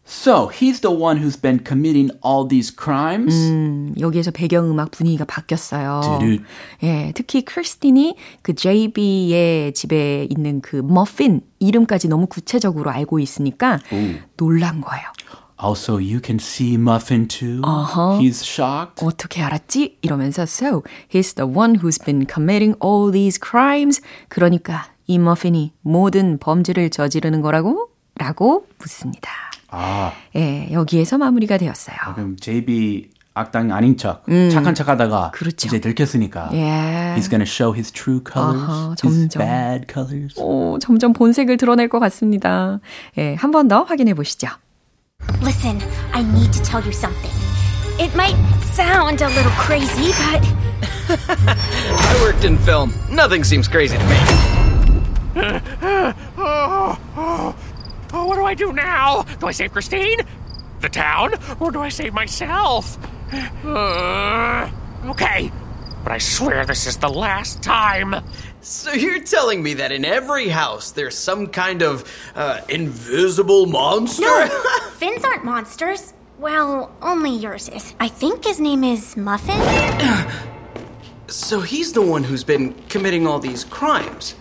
So, 0.08 0.46
he's 0.46 0.80
the 0.80 0.94
one 0.94 1.18
who's 1.18 1.34
been 1.36 1.58
committing 1.58 2.12
all 2.24 2.46
these 2.46 2.70
crimes? 2.70 3.34
음, 3.34 3.92
여기에서 3.98 4.30
배경 4.30 4.70
음악 4.70 4.92
분위기가 4.92 5.24
바뀌었어요. 5.24 6.00
두루. 6.20 6.38
예, 6.84 7.10
특히 7.16 7.44
크리스틴이 7.44 8.14
그 8.42 8.54
JB의 8.54 9.72
집에 9.74 10.28
있는 10.30 10.60
그 10.60 10.76
머핀 10.76 11.40
이름까지 11.58 12.06
너무 12.06 12.28
구체적으로 12.28 12.90
알고 12.90 13.18
있으니까 13.18 13.80
놀란 14.36 14.80
거예요. 14.80 15.04
Also, 15.58 15.94
you 15.94 16.20
can 16.22 16.38
see 16.38 16.74
Muffin 16.74 17.26
too? 17.26 17.62
Uh-huh. 17.64 18.20
He's 18.20 18.44
shocked. 18.44 19.04
어떻게 19.04 19.42
알았지? 19.42 19.98
이러면서 20.02 20.42
so 20.42 20.84
he's 21.12 21.34
the 21.34 21.50
one 21.50 21.80
who's 21.80 21.98
been 21.98 22.26
committing 22.32 22.76
all 22.80 23.10
these 23.10 23.40
crimes. 23.42 24.00
그러니까 24.28 24.86
이 25.08 25.18
머핀이 25.18 25.72
모든 25.80 26.38
범죄를 26.38 26.90
저지르는 26.90 27.40
거라고? 27.40 27.88
라고 28.18 28.66
묻습니다. 28.78 29.30
아, 29.70 30.12
예, 30.36 30.68
여기에서 30.72 31.18
마무리가 31.18 31.58
되었어요. 31.58 31.96
그럼 32.14 32.36
JB 32.36 33.10
악당 33.34 33.70
아닌 33.72 33.96
척, 33.98 34.24
착한 34.50 34.74
척 34.74 34.88
하다가 34.88 35.32
그렇죠. 35.34 35.66
이제 35.68 35.78
들켰으니까 35.78 36.48
예. 36.54 37.14
he's 37.18 37.28
gonna 37.28 37.42
show 37.42 37.74
his 37.74 37.92
true 37.92 38.22
colors, 38.24 38.62
아하, 38.64 38.94
his 39.02 39.28
점점. 39.28 39.42
bad 39.42 39.86
colors. 39.92 40.34
오, 40.40 40.78
점점 40.78 41.12
본색을 41.12 41.56
드러낼 41.58 41.88
것 41.88 41.98
같습니다. 41.98 42.80
예, 43.18 43.34
한 43.34 43.50
번 43.50 43.68
더 43.68 43.82
확인해 43.82 44.14
보시죠. 44.14 44.48
Listen, 45.42 45.78
I 46.12 46.22
need 46.22 46.50
to 46.52 46.62
tell 46.62 46.80
you 46.82 46.92
something. 46.92 47.32
It 47.98 48.14
might 48.14 48.36
sound 48.72 49.22
a 49.22 49.28
little 49.28 49.52
crazy, 49.58 50.12
but 50.12 50.42
I 51.08 52.14
worked 52.22 52.44
in 52.46 52.56
film. 52.58 52.92
Nothing 53.10 53.42
seems 53.44 53.68
crazy 53.68 53.96
to 53.98 54.04
me. 54.04 54.16
Oh, 58.18 58.24
what 58.24 58.36
do 58.36 58.44
I 58.44 58.54
do 58.54 58.72
now? 58.72 59.24
Do 59.40 59.46
I 59.46 59.52
save 59.52 59.72
Christine? 59.72 60.20
The 60.80 60.88
town? 60.88 61.34
Or 61.60 61.70
do 61.70 61.82
I 61.82 61.90
save 61.90 62.14
myself? 62.14 62.96
Uh, 63.62 64.70
okay, 65.04 65.52
but 66.02 66.12
I 66.12 66.16
swear 66.16 66.64
this 66.64 66.86
is 66.86 66.96
the 66.96 67.10
last 67.10 67.62
time. 67.62 68.14
So 68.62 68.92
you're 68.92 69.20
telling 69.20 69.62
me 69.62 69.74
that 69.74 69.92
in 69.92 70.06
every 70.06 70.48
house 70.48 70.92
there's 70.92 71.14
some 71.14 71.48
kind 71.48 71.82
of 71.82 72.10
uh, 72.34 72.62
invisible 72.70 73.66
monster? 73.66 74.22
No, 74.22 74.48
fins 74.94 75.22
aren't 75.22 75.44
monsters. 75.44 76.14
Well, 76.38 76.96
only 77.02 77.36
yours 77.36 77.68
is. 77.68 77.94
I 78.00 78.08
think 78.08 78.46
his 78.46 78.58
name 78.60 78.82
is 78.82 79.14
Muffin. 79.14 79.60
so 81.26 81.60
he's 81.60 81.92
the 81.92 82.02
one 82.02 82.24
who's 82.24 82.44
been 82.44 82.72
committing 82.88 83.26
all 83.26 83.40
these 83.40 83.62
crimes. 83.64 84.36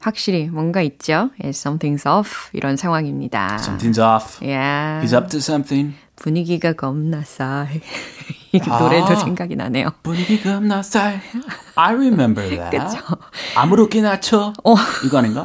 확실히 0.00 0.48
뭔가 0.48 0.82
있죠? 0.82 1.30
예, 1.44 1.50
something's 1.50 2.06
off 2.06 2.50
이런 2.52 2.76
상황입니다. 2.76 3.56
Something's 3.60 3.98
off. 3.98 4.46
야, 4.48 5.00
He's 5.02 5.14
up 5.14 5.28
to 5.28 5.38
something. 5.38 5.94
분위기가 6.16 6.72
겁나 6.72 7.22
싸이. 7.22 7.80
이 8.52 8.60
노래도 8.66 9.08
아. 9.08 9.16
생각이 9.16 9.54
나네요. 9.56 9.90
분위기가 10.02 10.56
없나살. 10.56 11.20
I 11.74 11.94
remember 11.94 12.48
that. 12.48 12.70
그쵸. 12.78 13.16
아무렇게나 13.54 14.20
쳐. 14.20 14.52
이거 15.04 15.18
아닌가? 15.18 15.44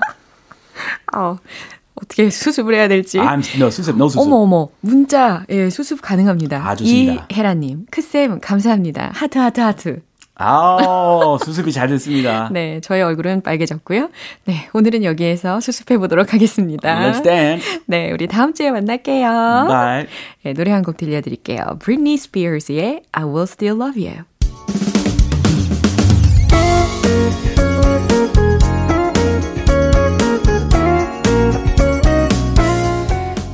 어, 1.16 1.38
어떻게 1.96 2.30
수습을 2.30 2.74
해야 2.74 2.88
될지. 2.88 3.18
I'm 3.20 3.44
no 3.60 3.70
수습, 3.70 3.96
no 3.96 4.08
수습. 4.08 4.20
어머 4.22 4.38
어머 4.38 4.70
문자 4.80 5.44
예 5.50 5.70
수습 5.70 6.02
가능합니다. 6.02 6.66
아, 6.66 6.76
좋습니다. 6.76 7.28
이혜라님 7.30 7.86
크쌤 7.92 8.40
감사합니다. 8.40 9.12
하트 9.14 9.38
하트 9.38 9.60
하트. 9.60 10.02
아, 10.44 11.38
수습이 11.44 11.72
잘 11.72 11.88
됐습니다. 11.90 12.50
네 12.54 12.80
저의 12.82 13.04
얼굴은 13.04 13.42
빨개졌고요. 13.42 14.10
네 14.46 14.68
오늘은 14.74 15.04
여기에서 15.04 15.60
수습해 15.60 15.98
보도록 15.98 16.34
하겠습니다. 16.34 17.12
Let's 17.12 17.24
dance. 17.24 17.82
네 17.86 18.12
우리 18.12 18.28
다음 18.28 18.54
주에 18.54 18.72
만날게요. 18.72 19.66
Bye. 19.70 20.08
네, 20.44 20.54
노래 20.54 20.72
한 20.72 20.82
곡 20.82 20.98
들려드릴게요. 20.98 21.78
Britney 21.80 22.16
Spears의 22.16 23.04
I 23.12 23.24
Will 23.24 23.44
Still 23.44 23.80
Love 23.80 24.04
You. 24.08 24.24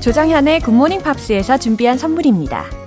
조정현의 0.01 0.61
굿모닝 0.61 1.01
팝스에서 1.01 1.57
준비한 1.57 1.97
선물입니다. 1.97 2.86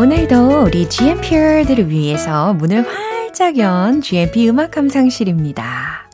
오늘도 0.00 0.62
우리 0.62 0.88
GMPer들을 0.88 1.90
위해서 1.90 2.54
문을 2.54 2.88
활짝 2.88 3.58
연 3.58 4.00
GMP 4.00 4.48
음악 4.48 4.70
감상실입니다. 4.70 6.08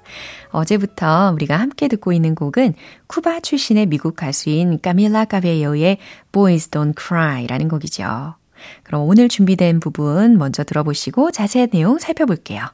어제부터 0.49 1.31
우리가 1.33 1.55
함께 1.55 1.87
듣고 1.87 2.13
있는 2.13 2.35
곡은 2.35 2.75
쿠바 3.07 3.39
출신의 3.39 3.87
미국 3.87 4.17
가수인 4.17 4.81
까밀라 4.81 5.27
까베요의 5.27 5.99
Boys 6.33 6.71
Don't 6.71 7.01
Cry라는 7.01 7.69
곡이죠. 7.69 8.35
그럼 8.83 9.03
오늘 9.03 9.29
준비된 9.29 9.79
부분 9.79 10.37
먼저 10.37 10.65
들어보시고 10.65 11.31
자세한 11.31 11.69
내용 11.71 12.01
살펴볼게요. 12.01 12.67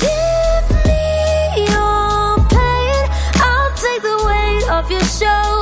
Give 0.00 0.80
me 0.86 1.66
your 1.68 2.48
pain. 2.48 3.10
I'll 3.34 3.74
take 3.76 4.00
the 4.00 4.16
weight 4.26 4.70
off 4.70 4.90
your 4.90 5.04
shoulders. 5.04 5.61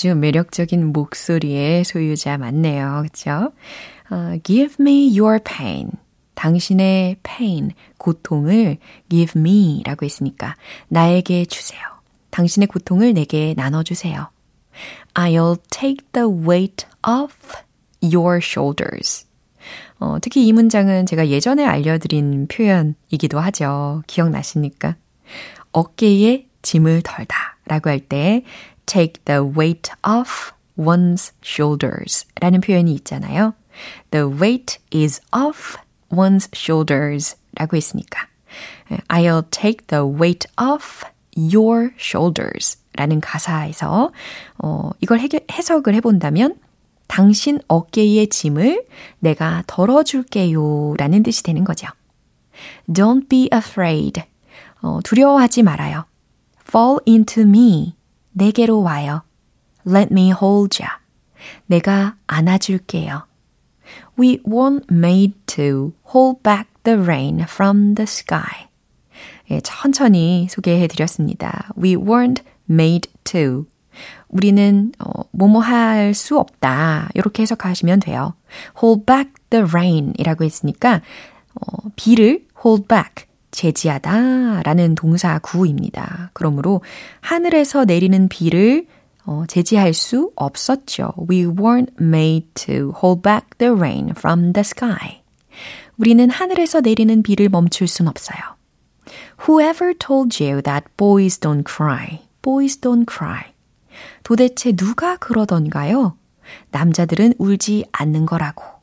아주 0.00 0.14
매력적인 0.14 0.94
목소리의 0.94 1.84
소유자 1.84 2.38
맞네요. 2.38 3.02
그쵸? 3.04 3.52
어, 4.08 4.38
give 4.44 4.76
me 4.80 5.14
your 5.18 5.38
pain. 5.44 5.90
당신의 6.34 7.18
pain, 7.22 7.72
고통을 7.98 8.78
give 9.10 9.38
me 9.38 9.82
라고 9.84 10.06
했으니까 10.06 10.56
나에게 10.88 11.44
주세요. 11.44 11.82
당신의 12.30 12.68
고통을 12.68 13.12
내게 13.12 13.52
나눠주세요. 13.54 14.30
I'll 15.12 15.60
take 15.68 16.06
the 16.12 16.26
weight 16.26 16.86
off 17.06 17.36
your 18.02 18.40
shoulders. 18.42 19.26
어, 19.98 20.16
특히 20.22 20.46
이 20.46 20.52
문장은 20.54 21.04
제가 21.04 21.28
예전에 21.28 21.66
알려드린 21.66 22.48
표현이기도 22.48 23.38
하죠. 23.38 24.02
기억나십니까? 24.06 24.96
어깨에 25.72 26.46
짐을 26.62 27.02
덜다 27.02 27.58
라고 27.66 27.88
할 27.88 28.00
때 28.00 28.42
take 28.90 29.24
the 29.24 29.40
weight 29.42 29.90
off 30.02 30.52
one's 30.76 31.32
shoulders 31.42 32.26
라는 32.40 32.60
표현이 32.60 32.92
있잖아요. 32.94 33.54
The 34.10 34.26
weight 34.26 34.78
is 34.92 35.20
off 35.32 35.76
one's 36.10 36.48
shoulders 36.54 37.36
라고 37.54 37.76
했으니까 37.76 38.26
I'll 39.08 39.48
take 39.50 39.86
the 39.86 40.02
weight 40.04 40.48
off 40.60 41.04
your 41.36 41.92
shoulders 41.98 42.78
라는 42.96 43.20
가사에서 43.20 44.12
어, 44.58 44.90
이걸 45.00 45.20
해석을 45.20 45.94
해본다면 45.94 46.56
당신 47.06 47.60
어깨의 47.68 48.28
짐을 48.28 48.84
내가 49.20 49.62
덜어줄게요 49.66 50.94
라는 50.96 51.22
뜻이 51.22 51.42
되는 51.42 51.64
거죠. 51.64 51.88
Don't 52.88 53.28
be 53.28 53.48
afraid. 53.52 54.22
어, 54.82 55.00
두려워하지 55.04 55.62
말아요. 55.62 56.04
Fall 56.68 56.98
into 57.06 57.42
me. 57.42 57.94
내게로 58.32 58.82
와요. 58.82 59.22
Let 59.86 60.08
me 60.12 60.30
hold 60.30 60.82
ya. 60.82 60.98
내가 61.66 62.16
안아줄게요. 62.26 63.24
We 64.18 64.38
weren't 64.44 64.90
made 64.90 65.34
to 65.46 65.92
hold 66.14 66.42
back 66.42 66.68
the 66.84 66.98
rain 66.98 67.40
from 67.40 67.94
the 67.94 68.04
sky. 68.04 68.68
예, 69.50 69.60
천천히 69.60 70.46
소개해 70.50 70.86
드렸습니다. 70.86 71.70
We 71.76 71.96
weren't 71.96 72.42
made 72.68 73.10
to. 73.24 73.66
우리는 74.28 74.92
어, 74.98 75.24
뭐뭐 75.32 75.60
할 75.60 76.14
수 76.14 76.38
없다. 76.38 77.08
이렇게 77.14 77.42
해석하시면 77.42 78.00
돼요. 78.00 78.34
hold 78.80 79.06
back 79.06 79.32
the 79.50 79.64
rain 79.64 80.14
이라고 80.18 80.44
했으니까 80.44 81.00
어, 81.54 81.88
비를 81.96 82.46
hold 82.64 82.86
back 82.86 83.26
제지하다 83.60 84.62
라는 84.62 84.94
동사 84.94 85.38
구입니다. 85.38 86.30
그러므로 86.32 86.80
하늘에서 87.20 87.84
내리는 87.84 88.26
비를 88.28 88.86
어, 89.26 89.44
제지할 89.46 89.92
수 89.92 90.32
없었죠. 90.34 91.12
We 91.28 91.44
weren't 91.44 91.92
made 92.00 92.48
to 92.54 92.94
hold 93.02 93.20
back 93.22 93.46
the 93.58 93.70
rain 93.74 94.10
from 94.16 94.54
the 94.54 94.60
sky. 94.60 95.20
우리는 95.98 96.30
하늘에서 96.30 96.80
내리는 96.80 97.22
비를 97.22 97.50
멈출 97.50 97.86
순 97.86 98.08
없어요. 98.08 98.38
Whoever 99.46 99.92
told 99.92 100.42
you 100.42 100.62
that 100.62 100.86
boys 100.96 101.38
don't 101.38 101.64
cry? 101.70 102.20
Boys 102.40 102.80
don't 102.80 103.04
cry. 103.06 103.52
도대체 104.22 104.72
누가 104.72 105.18
그러던가요? 105.18 106.16
남자들은 106.70 107.34
울지 107.36 107.84
않는 107.92 108.24
거라고. 108.24 108.79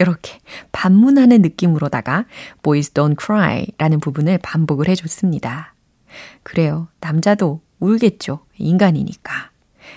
네? 0.00 0.04
이렇게 0.04 0.40
반문하는 0.72 1.42
느낌으로다가 1.42 2.24
boys 2.62 2.92
don't 2.92 3.16
cry 3.22 3.66
라는 3.78 4.00
부분을 4.00 4.38
반복을 4.38 4.88
해줬습니다. 4.88 5.74
그래요. 6.42 6.88
남자도 7.00 7.60
울겠죠. 7.78 8.40
인간이니까. 8.58 9.50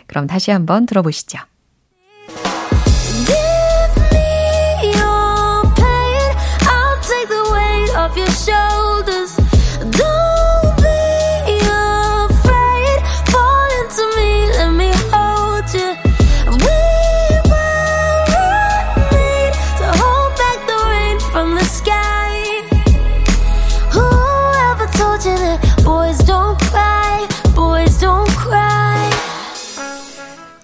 그럼 0.07 0.27
다시 0.27 0.51
한번 0.51 0.85
들어보시죠. 0.85 1.39
Give 3.25 3.37
me 4.11 4.93
your 4.93 5.63
pain. 5.75 6.35
I'll 6.61 7.01
take 7.01 7.27
the 7.29 7.43
weight 7.51 7.95
off 7.95 8.17
your 8.17 8.31
shoulders. 8.31 8.82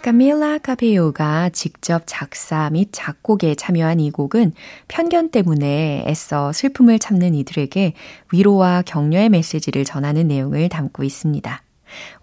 카밀라 0.01 0.59
카베요가 0.59 1.49
직접 1.49 2.03
작사 2.05 2.69
및 2.69 2.87
작곡에 2.93 3.55
참여한 3.55 3.99
이 3.99 4.11
곡은 4.11 4.53
편견 4.87 5.29
때문에 5.31 6.05
애써 6.07 6.53
슬픔을 6.53 6.99
참는 6.99 7.35
이들에게 7.35 7.93
위로와 8.31 8.83
격려의 8.83 9.27
메시지를 9.27 9.83
전하는 9.83 10.29
내용을 10.29 10.69
담고 10.69 11.03
있습니다. 11.03 11.61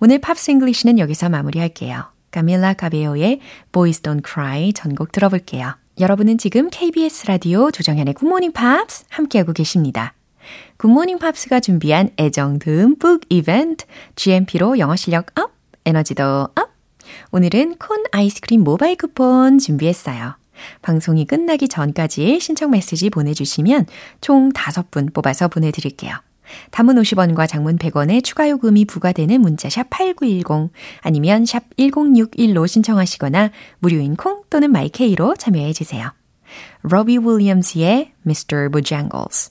오늘 0.01 0.19
Pops 0.19 0.53
English는 0.53 0.99
여기서 0.99 1.29
마무리할게요. 1.29 2.05
카밀라 2.31 2.75
카베요의 2.75 3.41
Boys 3.73 4.01
Don't 4.01 4.27
Cry 4.27 4.73
전곡 4.73 5.13
들어볼게요. 5.13 5.75
여러분은 6.01 6.39
지금 6.39 6.71
KBS 6.71 7.27
라디오 7.27 7.71
조정현의 7.71 8.15
굿모닝 8.15 8.53
팝스 8.53 9.05
함께하고 9.11 9.53
계십니다. 9.53 10.15
굿모닝 10.79 11.19
팝스가 11.19 11.61
준비한 11.61 12.09
애정 12.19 12.59
듬뿍 12.59 13.23
이벤트 13.29 13.85
GMP로 14.15 14.79
영어 14.79 14.97
실력 14.97 15.39
up, 15.39 15.53
에너지도 15.85 16.49
up 16.55 16.66
오늘은 17.33 17.77
콘 17.79 18.05
아이스크림 18.13 18.63
모바일 18.63 18.97
쿠폰 18.97 19.59
준비했어요. 19.59 20.37
방송이 20.83 21.27
끝나기 21.27 21.69
전까지 21.69 22.41
신청 22.41 22.71
메시지 22.71 23.11
보내주시면 23.11 23.87
총 24.21 24.51
5분 24.51 25.13
뽑아서 25.13 25.49
보내드릴게요. 25.49 26.15
단문 26.71 26.97
50원과 26.97 27.49
장문 27.49 27.77
100원의 27.77 28.23
추가 28.23 28.49
요금이 28.49 28.85
부과되는 28.85 29.41
문자 29.41 29.69
샵 29.69 29.91
8910 29.91 30.71
아니면 31.01 31.45
샵 31.45 31.65
1061로 31.77 32.67
신청하시거나 32.69 33.51
무료인 33.81 34.17
콩 34.17 34.43
또는 34.49 34.71
마이케이로 34.71 35.35
참여해 35.37 35.73
주세요. 35.73 36.13
로비 36.83 37.19
윌리엄스의 37.19 38.13
Mr. 38.25 38.71
Bojangles 38.71 39.51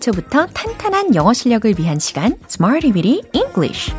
기초부터 0.00 0.46
탄탄한 0.46 1.14
영어 1.14 1.32
실력을 1.32 1.72
위한 1.78 1.98
시간 1.98 2.36
Smarty 2.48 2.92
Weedy 2.92 3.22
English 3.34 3.92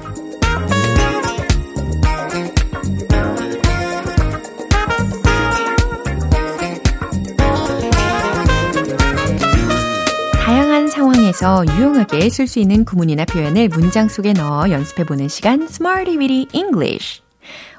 다양한 10.34 10.90
상황에서 10.90 11.64
유용하게 11.78 12.30
쓸 12.30 12.48
수 12.48 12.60
있는 12.60 12.84
구문이나 12.84 13.26
표현을 13.26 13.70
문장 13.70 14.08
속에 14.10 14.34
넣어 14.34 14.70
연습해보는 14.70 15.28
시간 15.30 15.64
Smarty 15.64 16.18
Weedy 16.18 16.48
English 16.54 17.22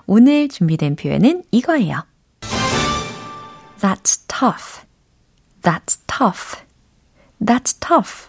오늘 0.07 0.49
준비된 0.49 0.97
표현은 0.97 1.43
이거예요. 1.51 2.05
That's 3.81 4.25
tough. 4.29 4.85
That's 5.63 5.99
tough. 6.07 6.63
That's 7.45 7.81
tough. 7.81 8.29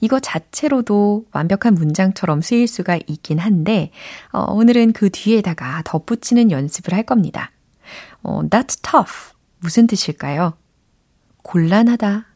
이거 0.00 0.20
자체로도 0.20 1.26
완벽한 1.32 1.74
문장처럼 1.74 2.40
쓰일 2.40 2.68
수가 2.68 2.98
있긴 3.06 3.38
한데, 3.38 3.90
어, 4.32 4.52
오늘은 4.52 4.92
그 4.92 5.10
뒤에다가 5.10 5.82
덧붙이는 5.84 6.50
연습을 6.50 6.94
할 6.94 7.02
겁니다. 7.02 7.50
어, 8.22 8.42
that's 8.42 8.82
tough. 8.82 9.32
무슨 9.60 9.86
뜻일까요? 9.86 10.54
곤란하다, 11.42 12.26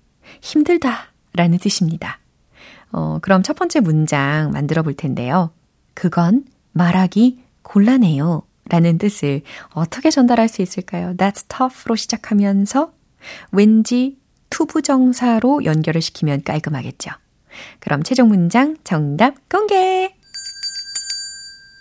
힘들다 0.40 1.12
라는 1.34 1.58
뜻입니다. 1.58 2.18
어, 2.90 3.18
그럼 3.20 3.42
첫 3.42 3.54
번째 3.56 3.80
문장 3.80 4.50
만들어 4.52 4.82
볼 4.82 4.94
텐데요. 4.94 5.50
그건 5.94 6.44
말하기 6.72 7.42
곤란해요. 7.62 8.42
라는 8.68 8.98
뜻을 8.98 9.42
어떻게 9.70 10.10
전달할 10.10 10.48
수 10.48 10.60
있을까요? 10.60 11.14
That's 11.16 11.46
tough로 11.48 11.94
시작하면서 11.94 12.92
왠지 13.52 14.18
to부정사로 14.50 15.64
연결을 15.64 16.00
시키면 16.00 16.42
깔끔하겠죠. 16.42 17.10
그럼 17.80 18.02
최종 18.02 18.28
문장 18.28 18.76
정답 18.84 19.48
공개! 19.48 20.14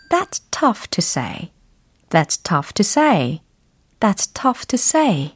That's 0.09 0.41
tough 0.51 0.87
to 0.91 1.01
say. 1.01 1.51
That's 2.09 2.41
tough 2.41 2.73
to 2.73 2.83
say. 2.83 3.41
That's 3.99 4.31
tough 4.33 4.65
to 4.67 4.75
say. 4.75 5.35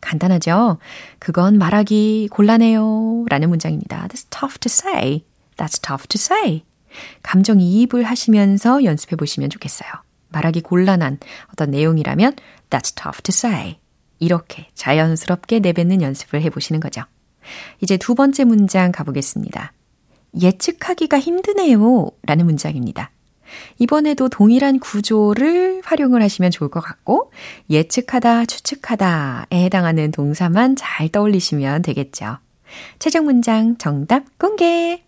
간단하죠? 0.00 0.78
그건 1.18 1.58
말하기 1.58 2.28
곤란해요. 2.30 3.26
라는 3.28 3.48
문장입니다. 3.48 4.08
That's 4.08 4.26
tough 4.30 4.58
to 4.58 4.68
say. 4.68 5.24
That's 5.56 5.80
tough 5.82 6.08
to 6.08 6.18
say. 6.18 6.64
감정이입을 7.22 8.02
하시면서 8.02 8.84
연습해 8.84 9.16
보시면 9.16 9.48
좋겠어요. 9.50 9.88
말하기 10.28 10.62
곤란한 10.62 11.18
어떤 11.52 11.70
내용이라면 11.70 12.36
That's 12.68 12.96
tough 12.96 13.22
to 13.22 13.30
say. 13.32 13.78
이렇게 14.22 14.68
자연스럽게 14.74 15.58
내뱉는 15.58 16.00
연습을 16.00 16.42
해보시는 16.42 16.78
거죠. 16.78 17.02
이제 17.80 17.96
두 17.96 18.14
번째 18.14 18.44
문장 18.44 18.92
가보겠습니다. 18.92 19.72
예측하기가 20.40 21.18
힘드네요. 21.18 22.08
라는 22.22 22.44
문장입니다. 22.44 23.10
이번에도 23.80 24.28
동일한 24.28 24.78
구조를 24.78 25.82
활용을 25.84 26.22
하시면 26.22 26.52
좋을 26.52 26.70
것 26.70 26.80
같고, 26.80 27.32
예측하다, 27.68 28.46
추측하다에 28.46 29.46
해당하는 29.64 30.12
동사만 30.12 30.76
잘 30.76 31.08
떠올리시면 31.08 31.82
되겠죠. 31.82 32.38
최종 33.00 33.24
문장 33.24 33.76
정답 33.76 34.38
공개! 34.38 35.02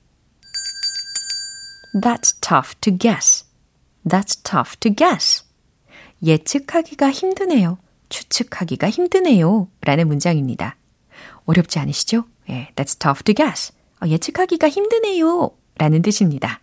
That's 2.02 2.40
tough 2.40 2.74
to 2.80 2.98
guess. 2.98 3.44
That's 4.04 4.42
tough 4.42 4.76
to 4.80 4.92
guess. 4.92 5.44
예측하기가 6.20 7.12
힘드네요. 7.12 7.78
추측하기가 8.14 8.90
힘드네요. 8.90 9.66
라는 9.80 10.06
문장입니다. 10.06 10.76
어렵지 11.46 11.80
않으시죠? 11.80 12.24
예, 12.48 12.68
that's 12.76 13.00
tough 13.00 13.24
to 13.24 13.34
guess. 13.34 13.72
어, 14.00 14.06
예측하기가 14.06 14.68
힘드네요. 14.68 15.50
라는 15.78 16.00
뜻입니다. 16.00 16.60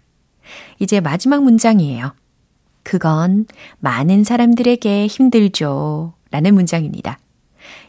이제 0.79 1.01
마지막 1.01 1.43
문장이에요. 1.43 2.15
그건 2.83 3.45
많은 3.79 4.23
사람들에게 4.23 5.07
힘들죠. 5.07 6.13
라는 6.31 6.53
문장입니다. 6.53 7.19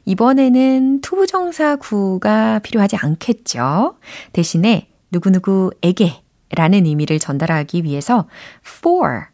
이번에는 0.07 1.01
to부정사 1.01 1.77
구가 1.77 2.59
필요하지 2.59 2.97
않겠죠. 2.97 3.97
대신에 4.33 4.89
누구누구에게 5.13 6.21
라는 6.51 6.85
의미를 6.85 7.21
전달하기 7.21 7.85
위해서 7.85 8.27
for 8.67 9.32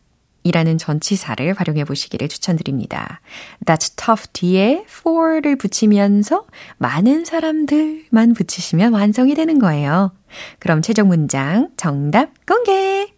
이라는 0.49 0.79
전치사를 0.79 1.53
활용해 1.53 1.85
보시기를 1.85 2.29
추천드립니다. 2.29 3.21
That's 3.65 3.97
tough 3.97 4.29
뒤에 4.33 4.85
for를 4.89 5.57
붙이면서 5.57 6.47
많은 6.79 7.25
사람들만 7.27 8.33
붙이시면 8.33 8.95
완성이 8.95 9.35
되는 9.35 9.59
거예요. 9.59 10.13
그럼 10.59 10.81
최종 10.81 11.09
문장 11.09 11.69
정답 11.77 12.31
공개! 12.47 13.13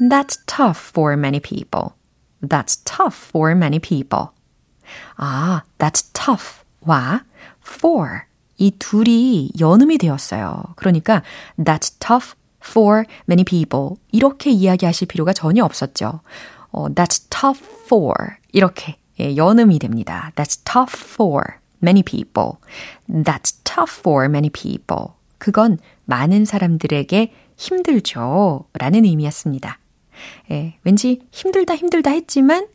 That's 0.00 0.38
tough 0.46 0.90
for 0.90 1.14
many 1.14 1.40
people. 1.40 1.94
That's 2.42 2.82
tough 2.84 3.16
for 3.28 3.52
many 3.52 3.78
people. 3.78 4.28
아, 5.16 5.62
that's 5.78 6.12
tough와 6.12 7.24
for 7.66 8.24
이 8.58 8.72
둘이 8.78 9.50
연음이 9.58 9.98
되었어요. 9.98 10.62
그러니까 10.76 11.22
that's 11.58 11.98
tough 11.98 12.34
for 12.66 13.04
many 13.28 13.44
people 13.44 13.96
이렇게 14.12 14.50
이야기하실 14.50 15.08
필요가 15.08 15.32
전혀 15.32 15.64
없었죠. 15.64 16.20
어, 16.70 16.88
that's 16.88 17.28
tough 17.30 17.62
for 17.84 18.14
이렇게 18.52 18.96
예, 19.20 19.36
연음이 19.36 19.78
됩니다. 19.78 20.32
That's 20.34 20.64
tough 20.64 20.94
for 20.98 21.42
many 21.82 22.02
people. 22.02 22.52
That's 23.08 23.62
tough 23.64 23.98
for 24.00 24.24
many 24.26 24.50
people. 24.50 25.14
그건 25.38 25.78
많은 26.06 26.44
사람들에게 26.44 27.32
힘들죠. 27.56 28.64
라는 28.72 29.04
의미였습니다. 29.04 29.78
예, 30.50 30.74
왠지 30.82 31.20
힘들다 31.30 31.76
힘들다 31.76 32.10
했지만 32.10 32.66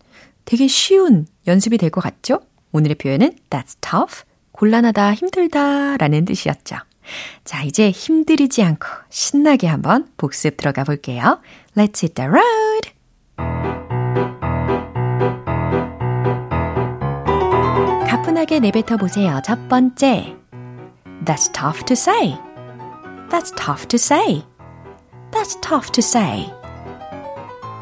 되게 0.45 0.67
쉬운 0.67 1.27
연습이 1.47 1.77
될 1.77 1.89
것 1.89 2.01
같죠? 2.01 2.39
오늘의 2.71 2.95
표현은 2.95 3.33
that's 3.49 3.75
tough, 3.81 4.23
곤란하다, 4.51 5.13
힘들다 5.15 5.97
라는 5.97 6.25
뜻이었죠. 6.25 6.77
자, 7.43 7.63
이제 7.63 7.91
힘들이지 7.91 8.63
않고 8.63 8.87
신나게 9.09 9.67
한번 9.67 10.07
복습 10.17 10.57
들어가 10.57 10.83
볼게요. 10.83 11.39
Let's 11.75 12.03
hit 12.03 12.13
the 12.15 12.29
road! 12.29 12.91
가뿐하게 18.07 18.59
내뱉어 18.59 18.97
보세요. 18.97 19.41
첫 19.43 19.67
번째. 19.69 20.35
That's 21.25 21.51
tough 21.53 21.85
to 21.85 21.93
say. 21.93 22.37
That's 23.29 23.53
tough 23.55 23.87
to 23.87 23.97
say. 23.97 24.43
That's 25.31 25.59
tough 25.61 25.91
to 25.91 26.01
say. 26.01 26.51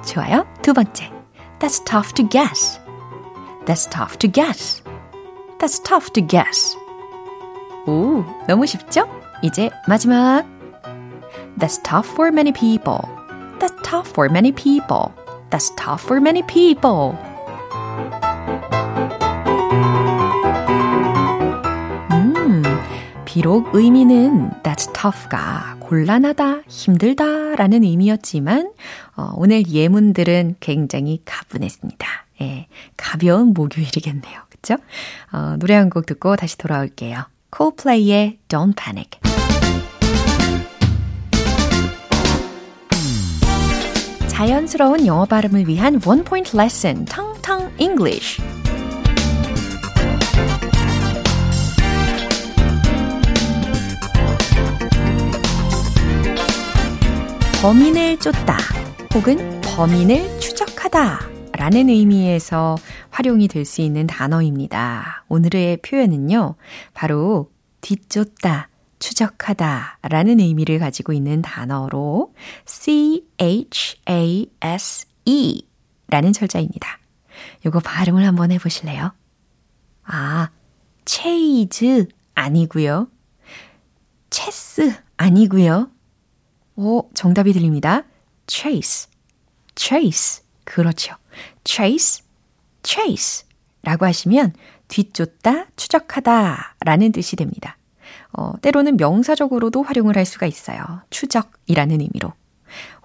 좋아요. 0.06 0.46
두 0.62 0.74
번째. 0.74 1.12
That's 1.60 1.84
tough 1.86 2.14
to 2.16 2.28
guess. 2.28 2.80
That's 3.66 3.90
tough 3.90 4.18
to 4.20 4.32
guess. 4.32 4.84
That's 5.60 5.80
tough 5.80 6.12
to 6.14 6.22
guess. 6.22 6.78
오, 7.88 8.24
너무 8.48 8.66
쉽죠? 8.66 9.08
이제 9.42 9.70
마지막. 9.88 10.46
That's 11.58 11.82
tough 11.84 12.10
for 12.12 12.30
many 12.32 12.52
people. 12.52 13.00
That's 13.60 13.76
tough 13.84 14.10
for 14.12 14.30
many 14.30 14.52
people. 14.52 15.12
That's 15.50 15.74
tough 15.76 16.04
for 16.04 16.20
many 16.22 16.44
people. 16.46 17.18
음, 22.12 22.64
비록 23.26 23.74
의미는 23.74 24.52
that's 24.64 24.92
tough가 24.94 25.78
곤란하다, 25.80 26.64
힘들다 26.68 27.56
라는 27.56 27.84
의미였지만, 27.84 28.74
어, 29.16 29.32
오늘 29.36 29.68
예문들은 29.68 30.56
굉장히 30.60 31.22
가분했습니다. 31.26 32.08
예, 32.42 32.68
가벼운 32.98 33.54
목요일이겠네요. 33.54 34.42
그쵸? 34.50 34.76
어, 35.32 35.56
노래 35.60 35.76
한 35.76 35.90
곡 35.90 36.06
듣고 36.06 36.36
다시 36.36 36.58
돌아올게요. 36.58 37.24
Coldplay의 37.56 38.38
Don't 38.48 38.76
Panic. 38.76 39.20
자연스러운 44.28 45.08
영어 45.08 45.26
발음을 45.26 45.68
위한 45.68 46.00
원 46.06 46.24
포인트 46.24 46.56
레슨, 46.56 47.06
텅텅 47.06 47.72
English. 47.80 48.42
범인을 57.62 58.20
쫓다 58.20 58.58
혹은 59.16 59.60
범인을 59.62 60.40
추적하다 60.40 61.37
라는 61.58 61.90
의미에서 61.90 62.78
활용이 63.10 63.48
될 63.48 63.66
수 63.66 63.82
있는 63.82 64.08
단어입니다. 64.08 65.26
오늘의 65.28 65.78
표현은요, 65.78 66.56
바로 66.94 67.52
뒤쫓다, 67.82 68.70
추적하다 69.00 70.00
라는 70.04 70.40
의미를 70.40 70.80
가지고 70.80 71.14
있는 71.14 71.42
단어로 71.42 72.34
C-H-A-S-E 72.66 73.28
라는 76.10 76.32
철자입니다. 76.34 77.00
요거 77.66 77.80
발음을 77.82 78.26
한번 78.26 78.52
해보실래요? 78.52 79.12
아, 80.06 80.50
체이즈 81.06 82.08
아니고요. 82.36 83.10
체스 84.30 84.94
아니고요. 85.18 85.90
오, 86.76 87.10
정답이 87.14 87.52
들립니다. 87.54 88.04
chase, 88.48 89.10
chase. 89.76 90.44
그렇죠. 90.64 91.16
Chase, 91.64 92.24
chase 92.84 93.48
라고 93.84 94.06
하시면 94.06 94.54
뒤쫓다, 94.88 95.68
추적하다 95.76 96.76
라는 96.82 97.12
뜻이 97.12 97.36
됩니다. 97.36 97.78
어, 98.34 98.54
때로는 98.62 98.98
명사적으로도 98.98 99.84
활용을 99.84 100.18
할 100.18 100.26
수가 100.26 100.46
있어요. 100.46 100.84
추적이라는 101.10 102.02
의미로. 102.02 102.34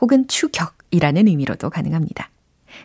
혹은 0.01 0.27
추격이라는 0.29 1.29
의미로도 1.29 1.71
가능합니다. 1.71 2.31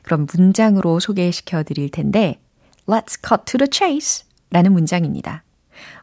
그럼 0.03 0.27
문장으로 0.31 0.99
소개시켜 0.99 1.63
드릴 1.63 1.89
텐데, 1.89 2.39
Let's 2.87 3.19
cut 3.25 3.43
to 3.45 3.57
the 3.57 3.67
chase 3.71 4.25
라는 4.49 4.71
문장입니다. 4.73 5.43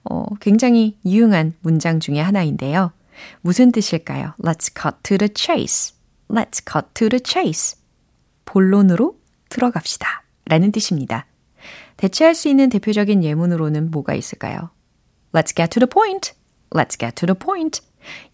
어, 0.05 0.27
굉장히 0.41 0.99
유용한 1.05 1.55
문장 1.61 2.01
중에 2.01 2.21
하나인데요. 2.21 2.93
무슨 3.41 3.73
뜻일까요? 3.73 4.35
Let's 4.39 4.71
cut 4.75 4.97
to 5.03 5.17
the 5.19 5.31
chase. 5.35 5.95
Let's 6.29 6.63
cut 6.71 6.89
to 6.95 7.09
the 7.09 7.21
chase. 7.25 7.79
본론으로 8.45 9.19
들어갑시다. 9.49 10.25
라는 10.47 10.73
뜻입니다. 10.73 11.27
대체할 11.97 12.35
수 12.35 12.49
있는 12.49 12.69
대표적인 12.69 13.25
예문으로는 13.25 13.91
뭐가 13.91 14.15
있을까요? 14.15 14.71
Let's 15.33 15.55
get 15.57 15.69
to 15.71 15.81
the 15.81 15.89
point. 15.89 16.33
Let's 16.71 16.99
get 16.99 17.15
to 17.17 17.27
the 17.27 17.39
point. 17.39 17.81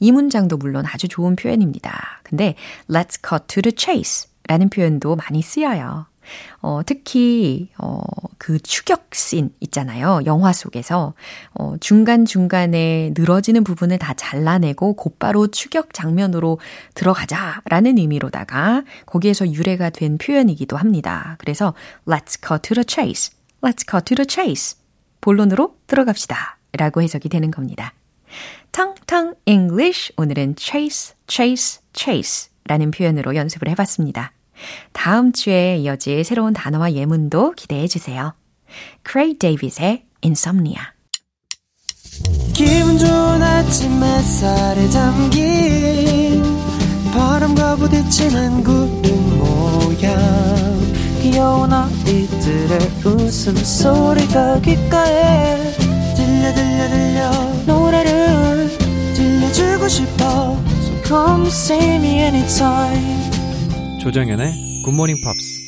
이 0.01 0.13
문장도 0.13 0.57
물론 0.57 0.85
아주 0.87 1.09
좋은 1.09 1.37
표현입니다. 1.37 2.21
근데 2.25 2.55
let's 2.89 3.19
cut 3.27 3.47
to 3.47 3.63
the 3.63 3.75
chase 3.77 4.29
라는 4.49 4.69
표현도 4.69 5.17
많이 5.17 5.43
쓰여요. 5.43 6.10
어, 6.63 6.81
특히, 6.85 7.71
어, 7.79 8.01
그 8.39 8.59
추격씬 8.59 9.51
있잖아요. 9.61 10.21
영화 10.27 10.53
속에서. 10.53 11.15
어, 11.55 11.75
중간중간에 11.81 13.13
늘어지는 13.17 13.65
부분을 13.65 13.99
다 13.99 14.15
잘라내고 14.15 14.95
곧바로 14.95 15.47
추격 15.49 15.93
장면으로 15.93 16.59
들어가자 16.95 17.63
라는 17.67 17.99
의미로다가 17.99 18.85
거기에서 19.07 19.51
유래가 19.53 19.91
된 19.91 20.19
표현이기도 20.19 20.77
합니다. 20.77 21.37
그래서 21.39 21.75
let's 22.07 22.39
cut 22.47 22.63
to 22.63 22.75
the 22.75 22.85
chase. 22.89 23.35
let's 23.63 23.89
cut 23.89 24.05
to 24.05 24.17
the 24.17 24.27
chase. 24.29 24.79
본론으로 25.21 25.77
들어갑시다. 25.87 26.59
라고 26.73 27.03
해석이 27.03 27.29
되는 27.29 27.51
겁니다. 27.51 27.93
텅텅 28.73 29.35
English. 29.45 30.13
오늘은 30.17 30.55
chase, 30.59 31.15
chase, 31.27 31.81
chase 31.93 32.51
라는 32.65 32.91
표현으로 32.91 33.35
연습을 33.35 33.69
해봤습니다. 33.71 34.33
다음 34.93 35.33
주에 35.33 35.79
이어질 35.79 36.25
새로운 36.25 36.53
단어와 36.53 36.93
예문도 36.93 37.53
기대해 37.53 37.87
주세요. 37.87 38.35
Craig 39.09 39.39
David의 39.39 40.05
Insomnia. 40.23 40.79
기분 42.55 42.99
좋은 42.99 43.43
아침 43.43 44.03
햇살에 44.03 44.89
담긴 44.91 46.43
바람과 47.13 47.77
부딪히는 47.77 48.63
구름 48.63 49.39
모양 49.39 50.17
귀여운 51.23 51.73
아이들의 51.73 52.79
웃음소리가 53.05 54.61
귓가에 54.61 55.75
들려 56.17 56.55
들려 56.55 56.89
들려 56.89 57.31
노래를 57.67 58.41
싶어 59.91 60.57
So 60.85 61.03
come 61.03 61.47
see 61.49 61.97
me 61.97 62.21
anytime 62.21 63.20
조정연의 64.01 64.83
굿모닝 64.83 65.17
팝스 65.23 65.61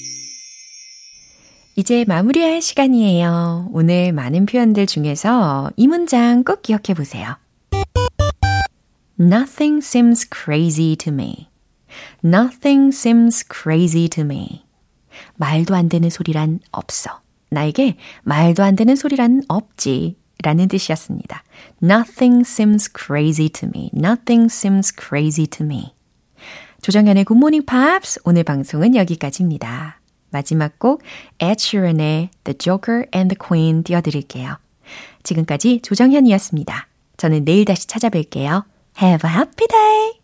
이제 1.76 2.04
마무리할 2.08 2.62
시간이에요. 2.62 3.68
오늘 3.72 4.12
많은 4.12 4.46
표현들 4.46 4.86
중에서 4.86 5.70
이 5.76 5.86
문장 5.86 6.42
꼭 6.42 6.62
기억해 6.62 6.94
보세요. 6.96 7.36
Nothing 9.20 9.84
seems 9.84 10.28
crazy 10.28 10.96
to 10.96 11.12
me. 11.12 11.48
Nothing 12.24 12.88
seems 12.88 13.44
crazy 13.46 14.08
to 14.08 14.24
me. 14.24 14.64
말도 15.36 15.74
안 15.74 15.88
되는 15.88 16.08
소리란 16.08 16.60
없어. 16.72 17.20
나에게 17.50 17.96
말도 18.22 18.62
안 18.62 18.76
되는 18.76 18.96
소리란 18.96 19.42
없지. 19.48 20.16
라는 20.42 20.68
뜻이었습니다. 20.68 21.44
Nothing 21.82 22.40
seems 22.40 22.90
crazy 22.92 23.48
to 23.50 23.68
me. 23.74 23.90
Nothing 23.94 24.46
seems 24.50 24.92
crazy 24.92 25.46
to 25.46 25.64
me. 25.64 25.94
조정현의 26.82 27.24
Morning 27.30 27.64
Pops 27.64 28.18
오늘 28.24 28.42
방송은 28.42 28.96
여기까지입니다. 28.96 30.00
마지막 30.30 30.80
곡 30.80 31.00
Sheeran의 31.40 32.30
The 32.42 32.58
Joker 32.58 33.06
and 33.14 33.32
the 33.32 33.38
Queen 33.38 33.84
띄워드릴게요. 33.84 34.58
지금까지 35.22 35.80
조정현이었습니다. 35.82 36.88
저는 37.18 37.44
내일 37.44 37.66
다시 37.66 37.86
찾아뵐게요. 37.86 38.64
Have 39.00 39.30
a 39.30 39.36
happy 39.36 39.68
day! 39.68 40.12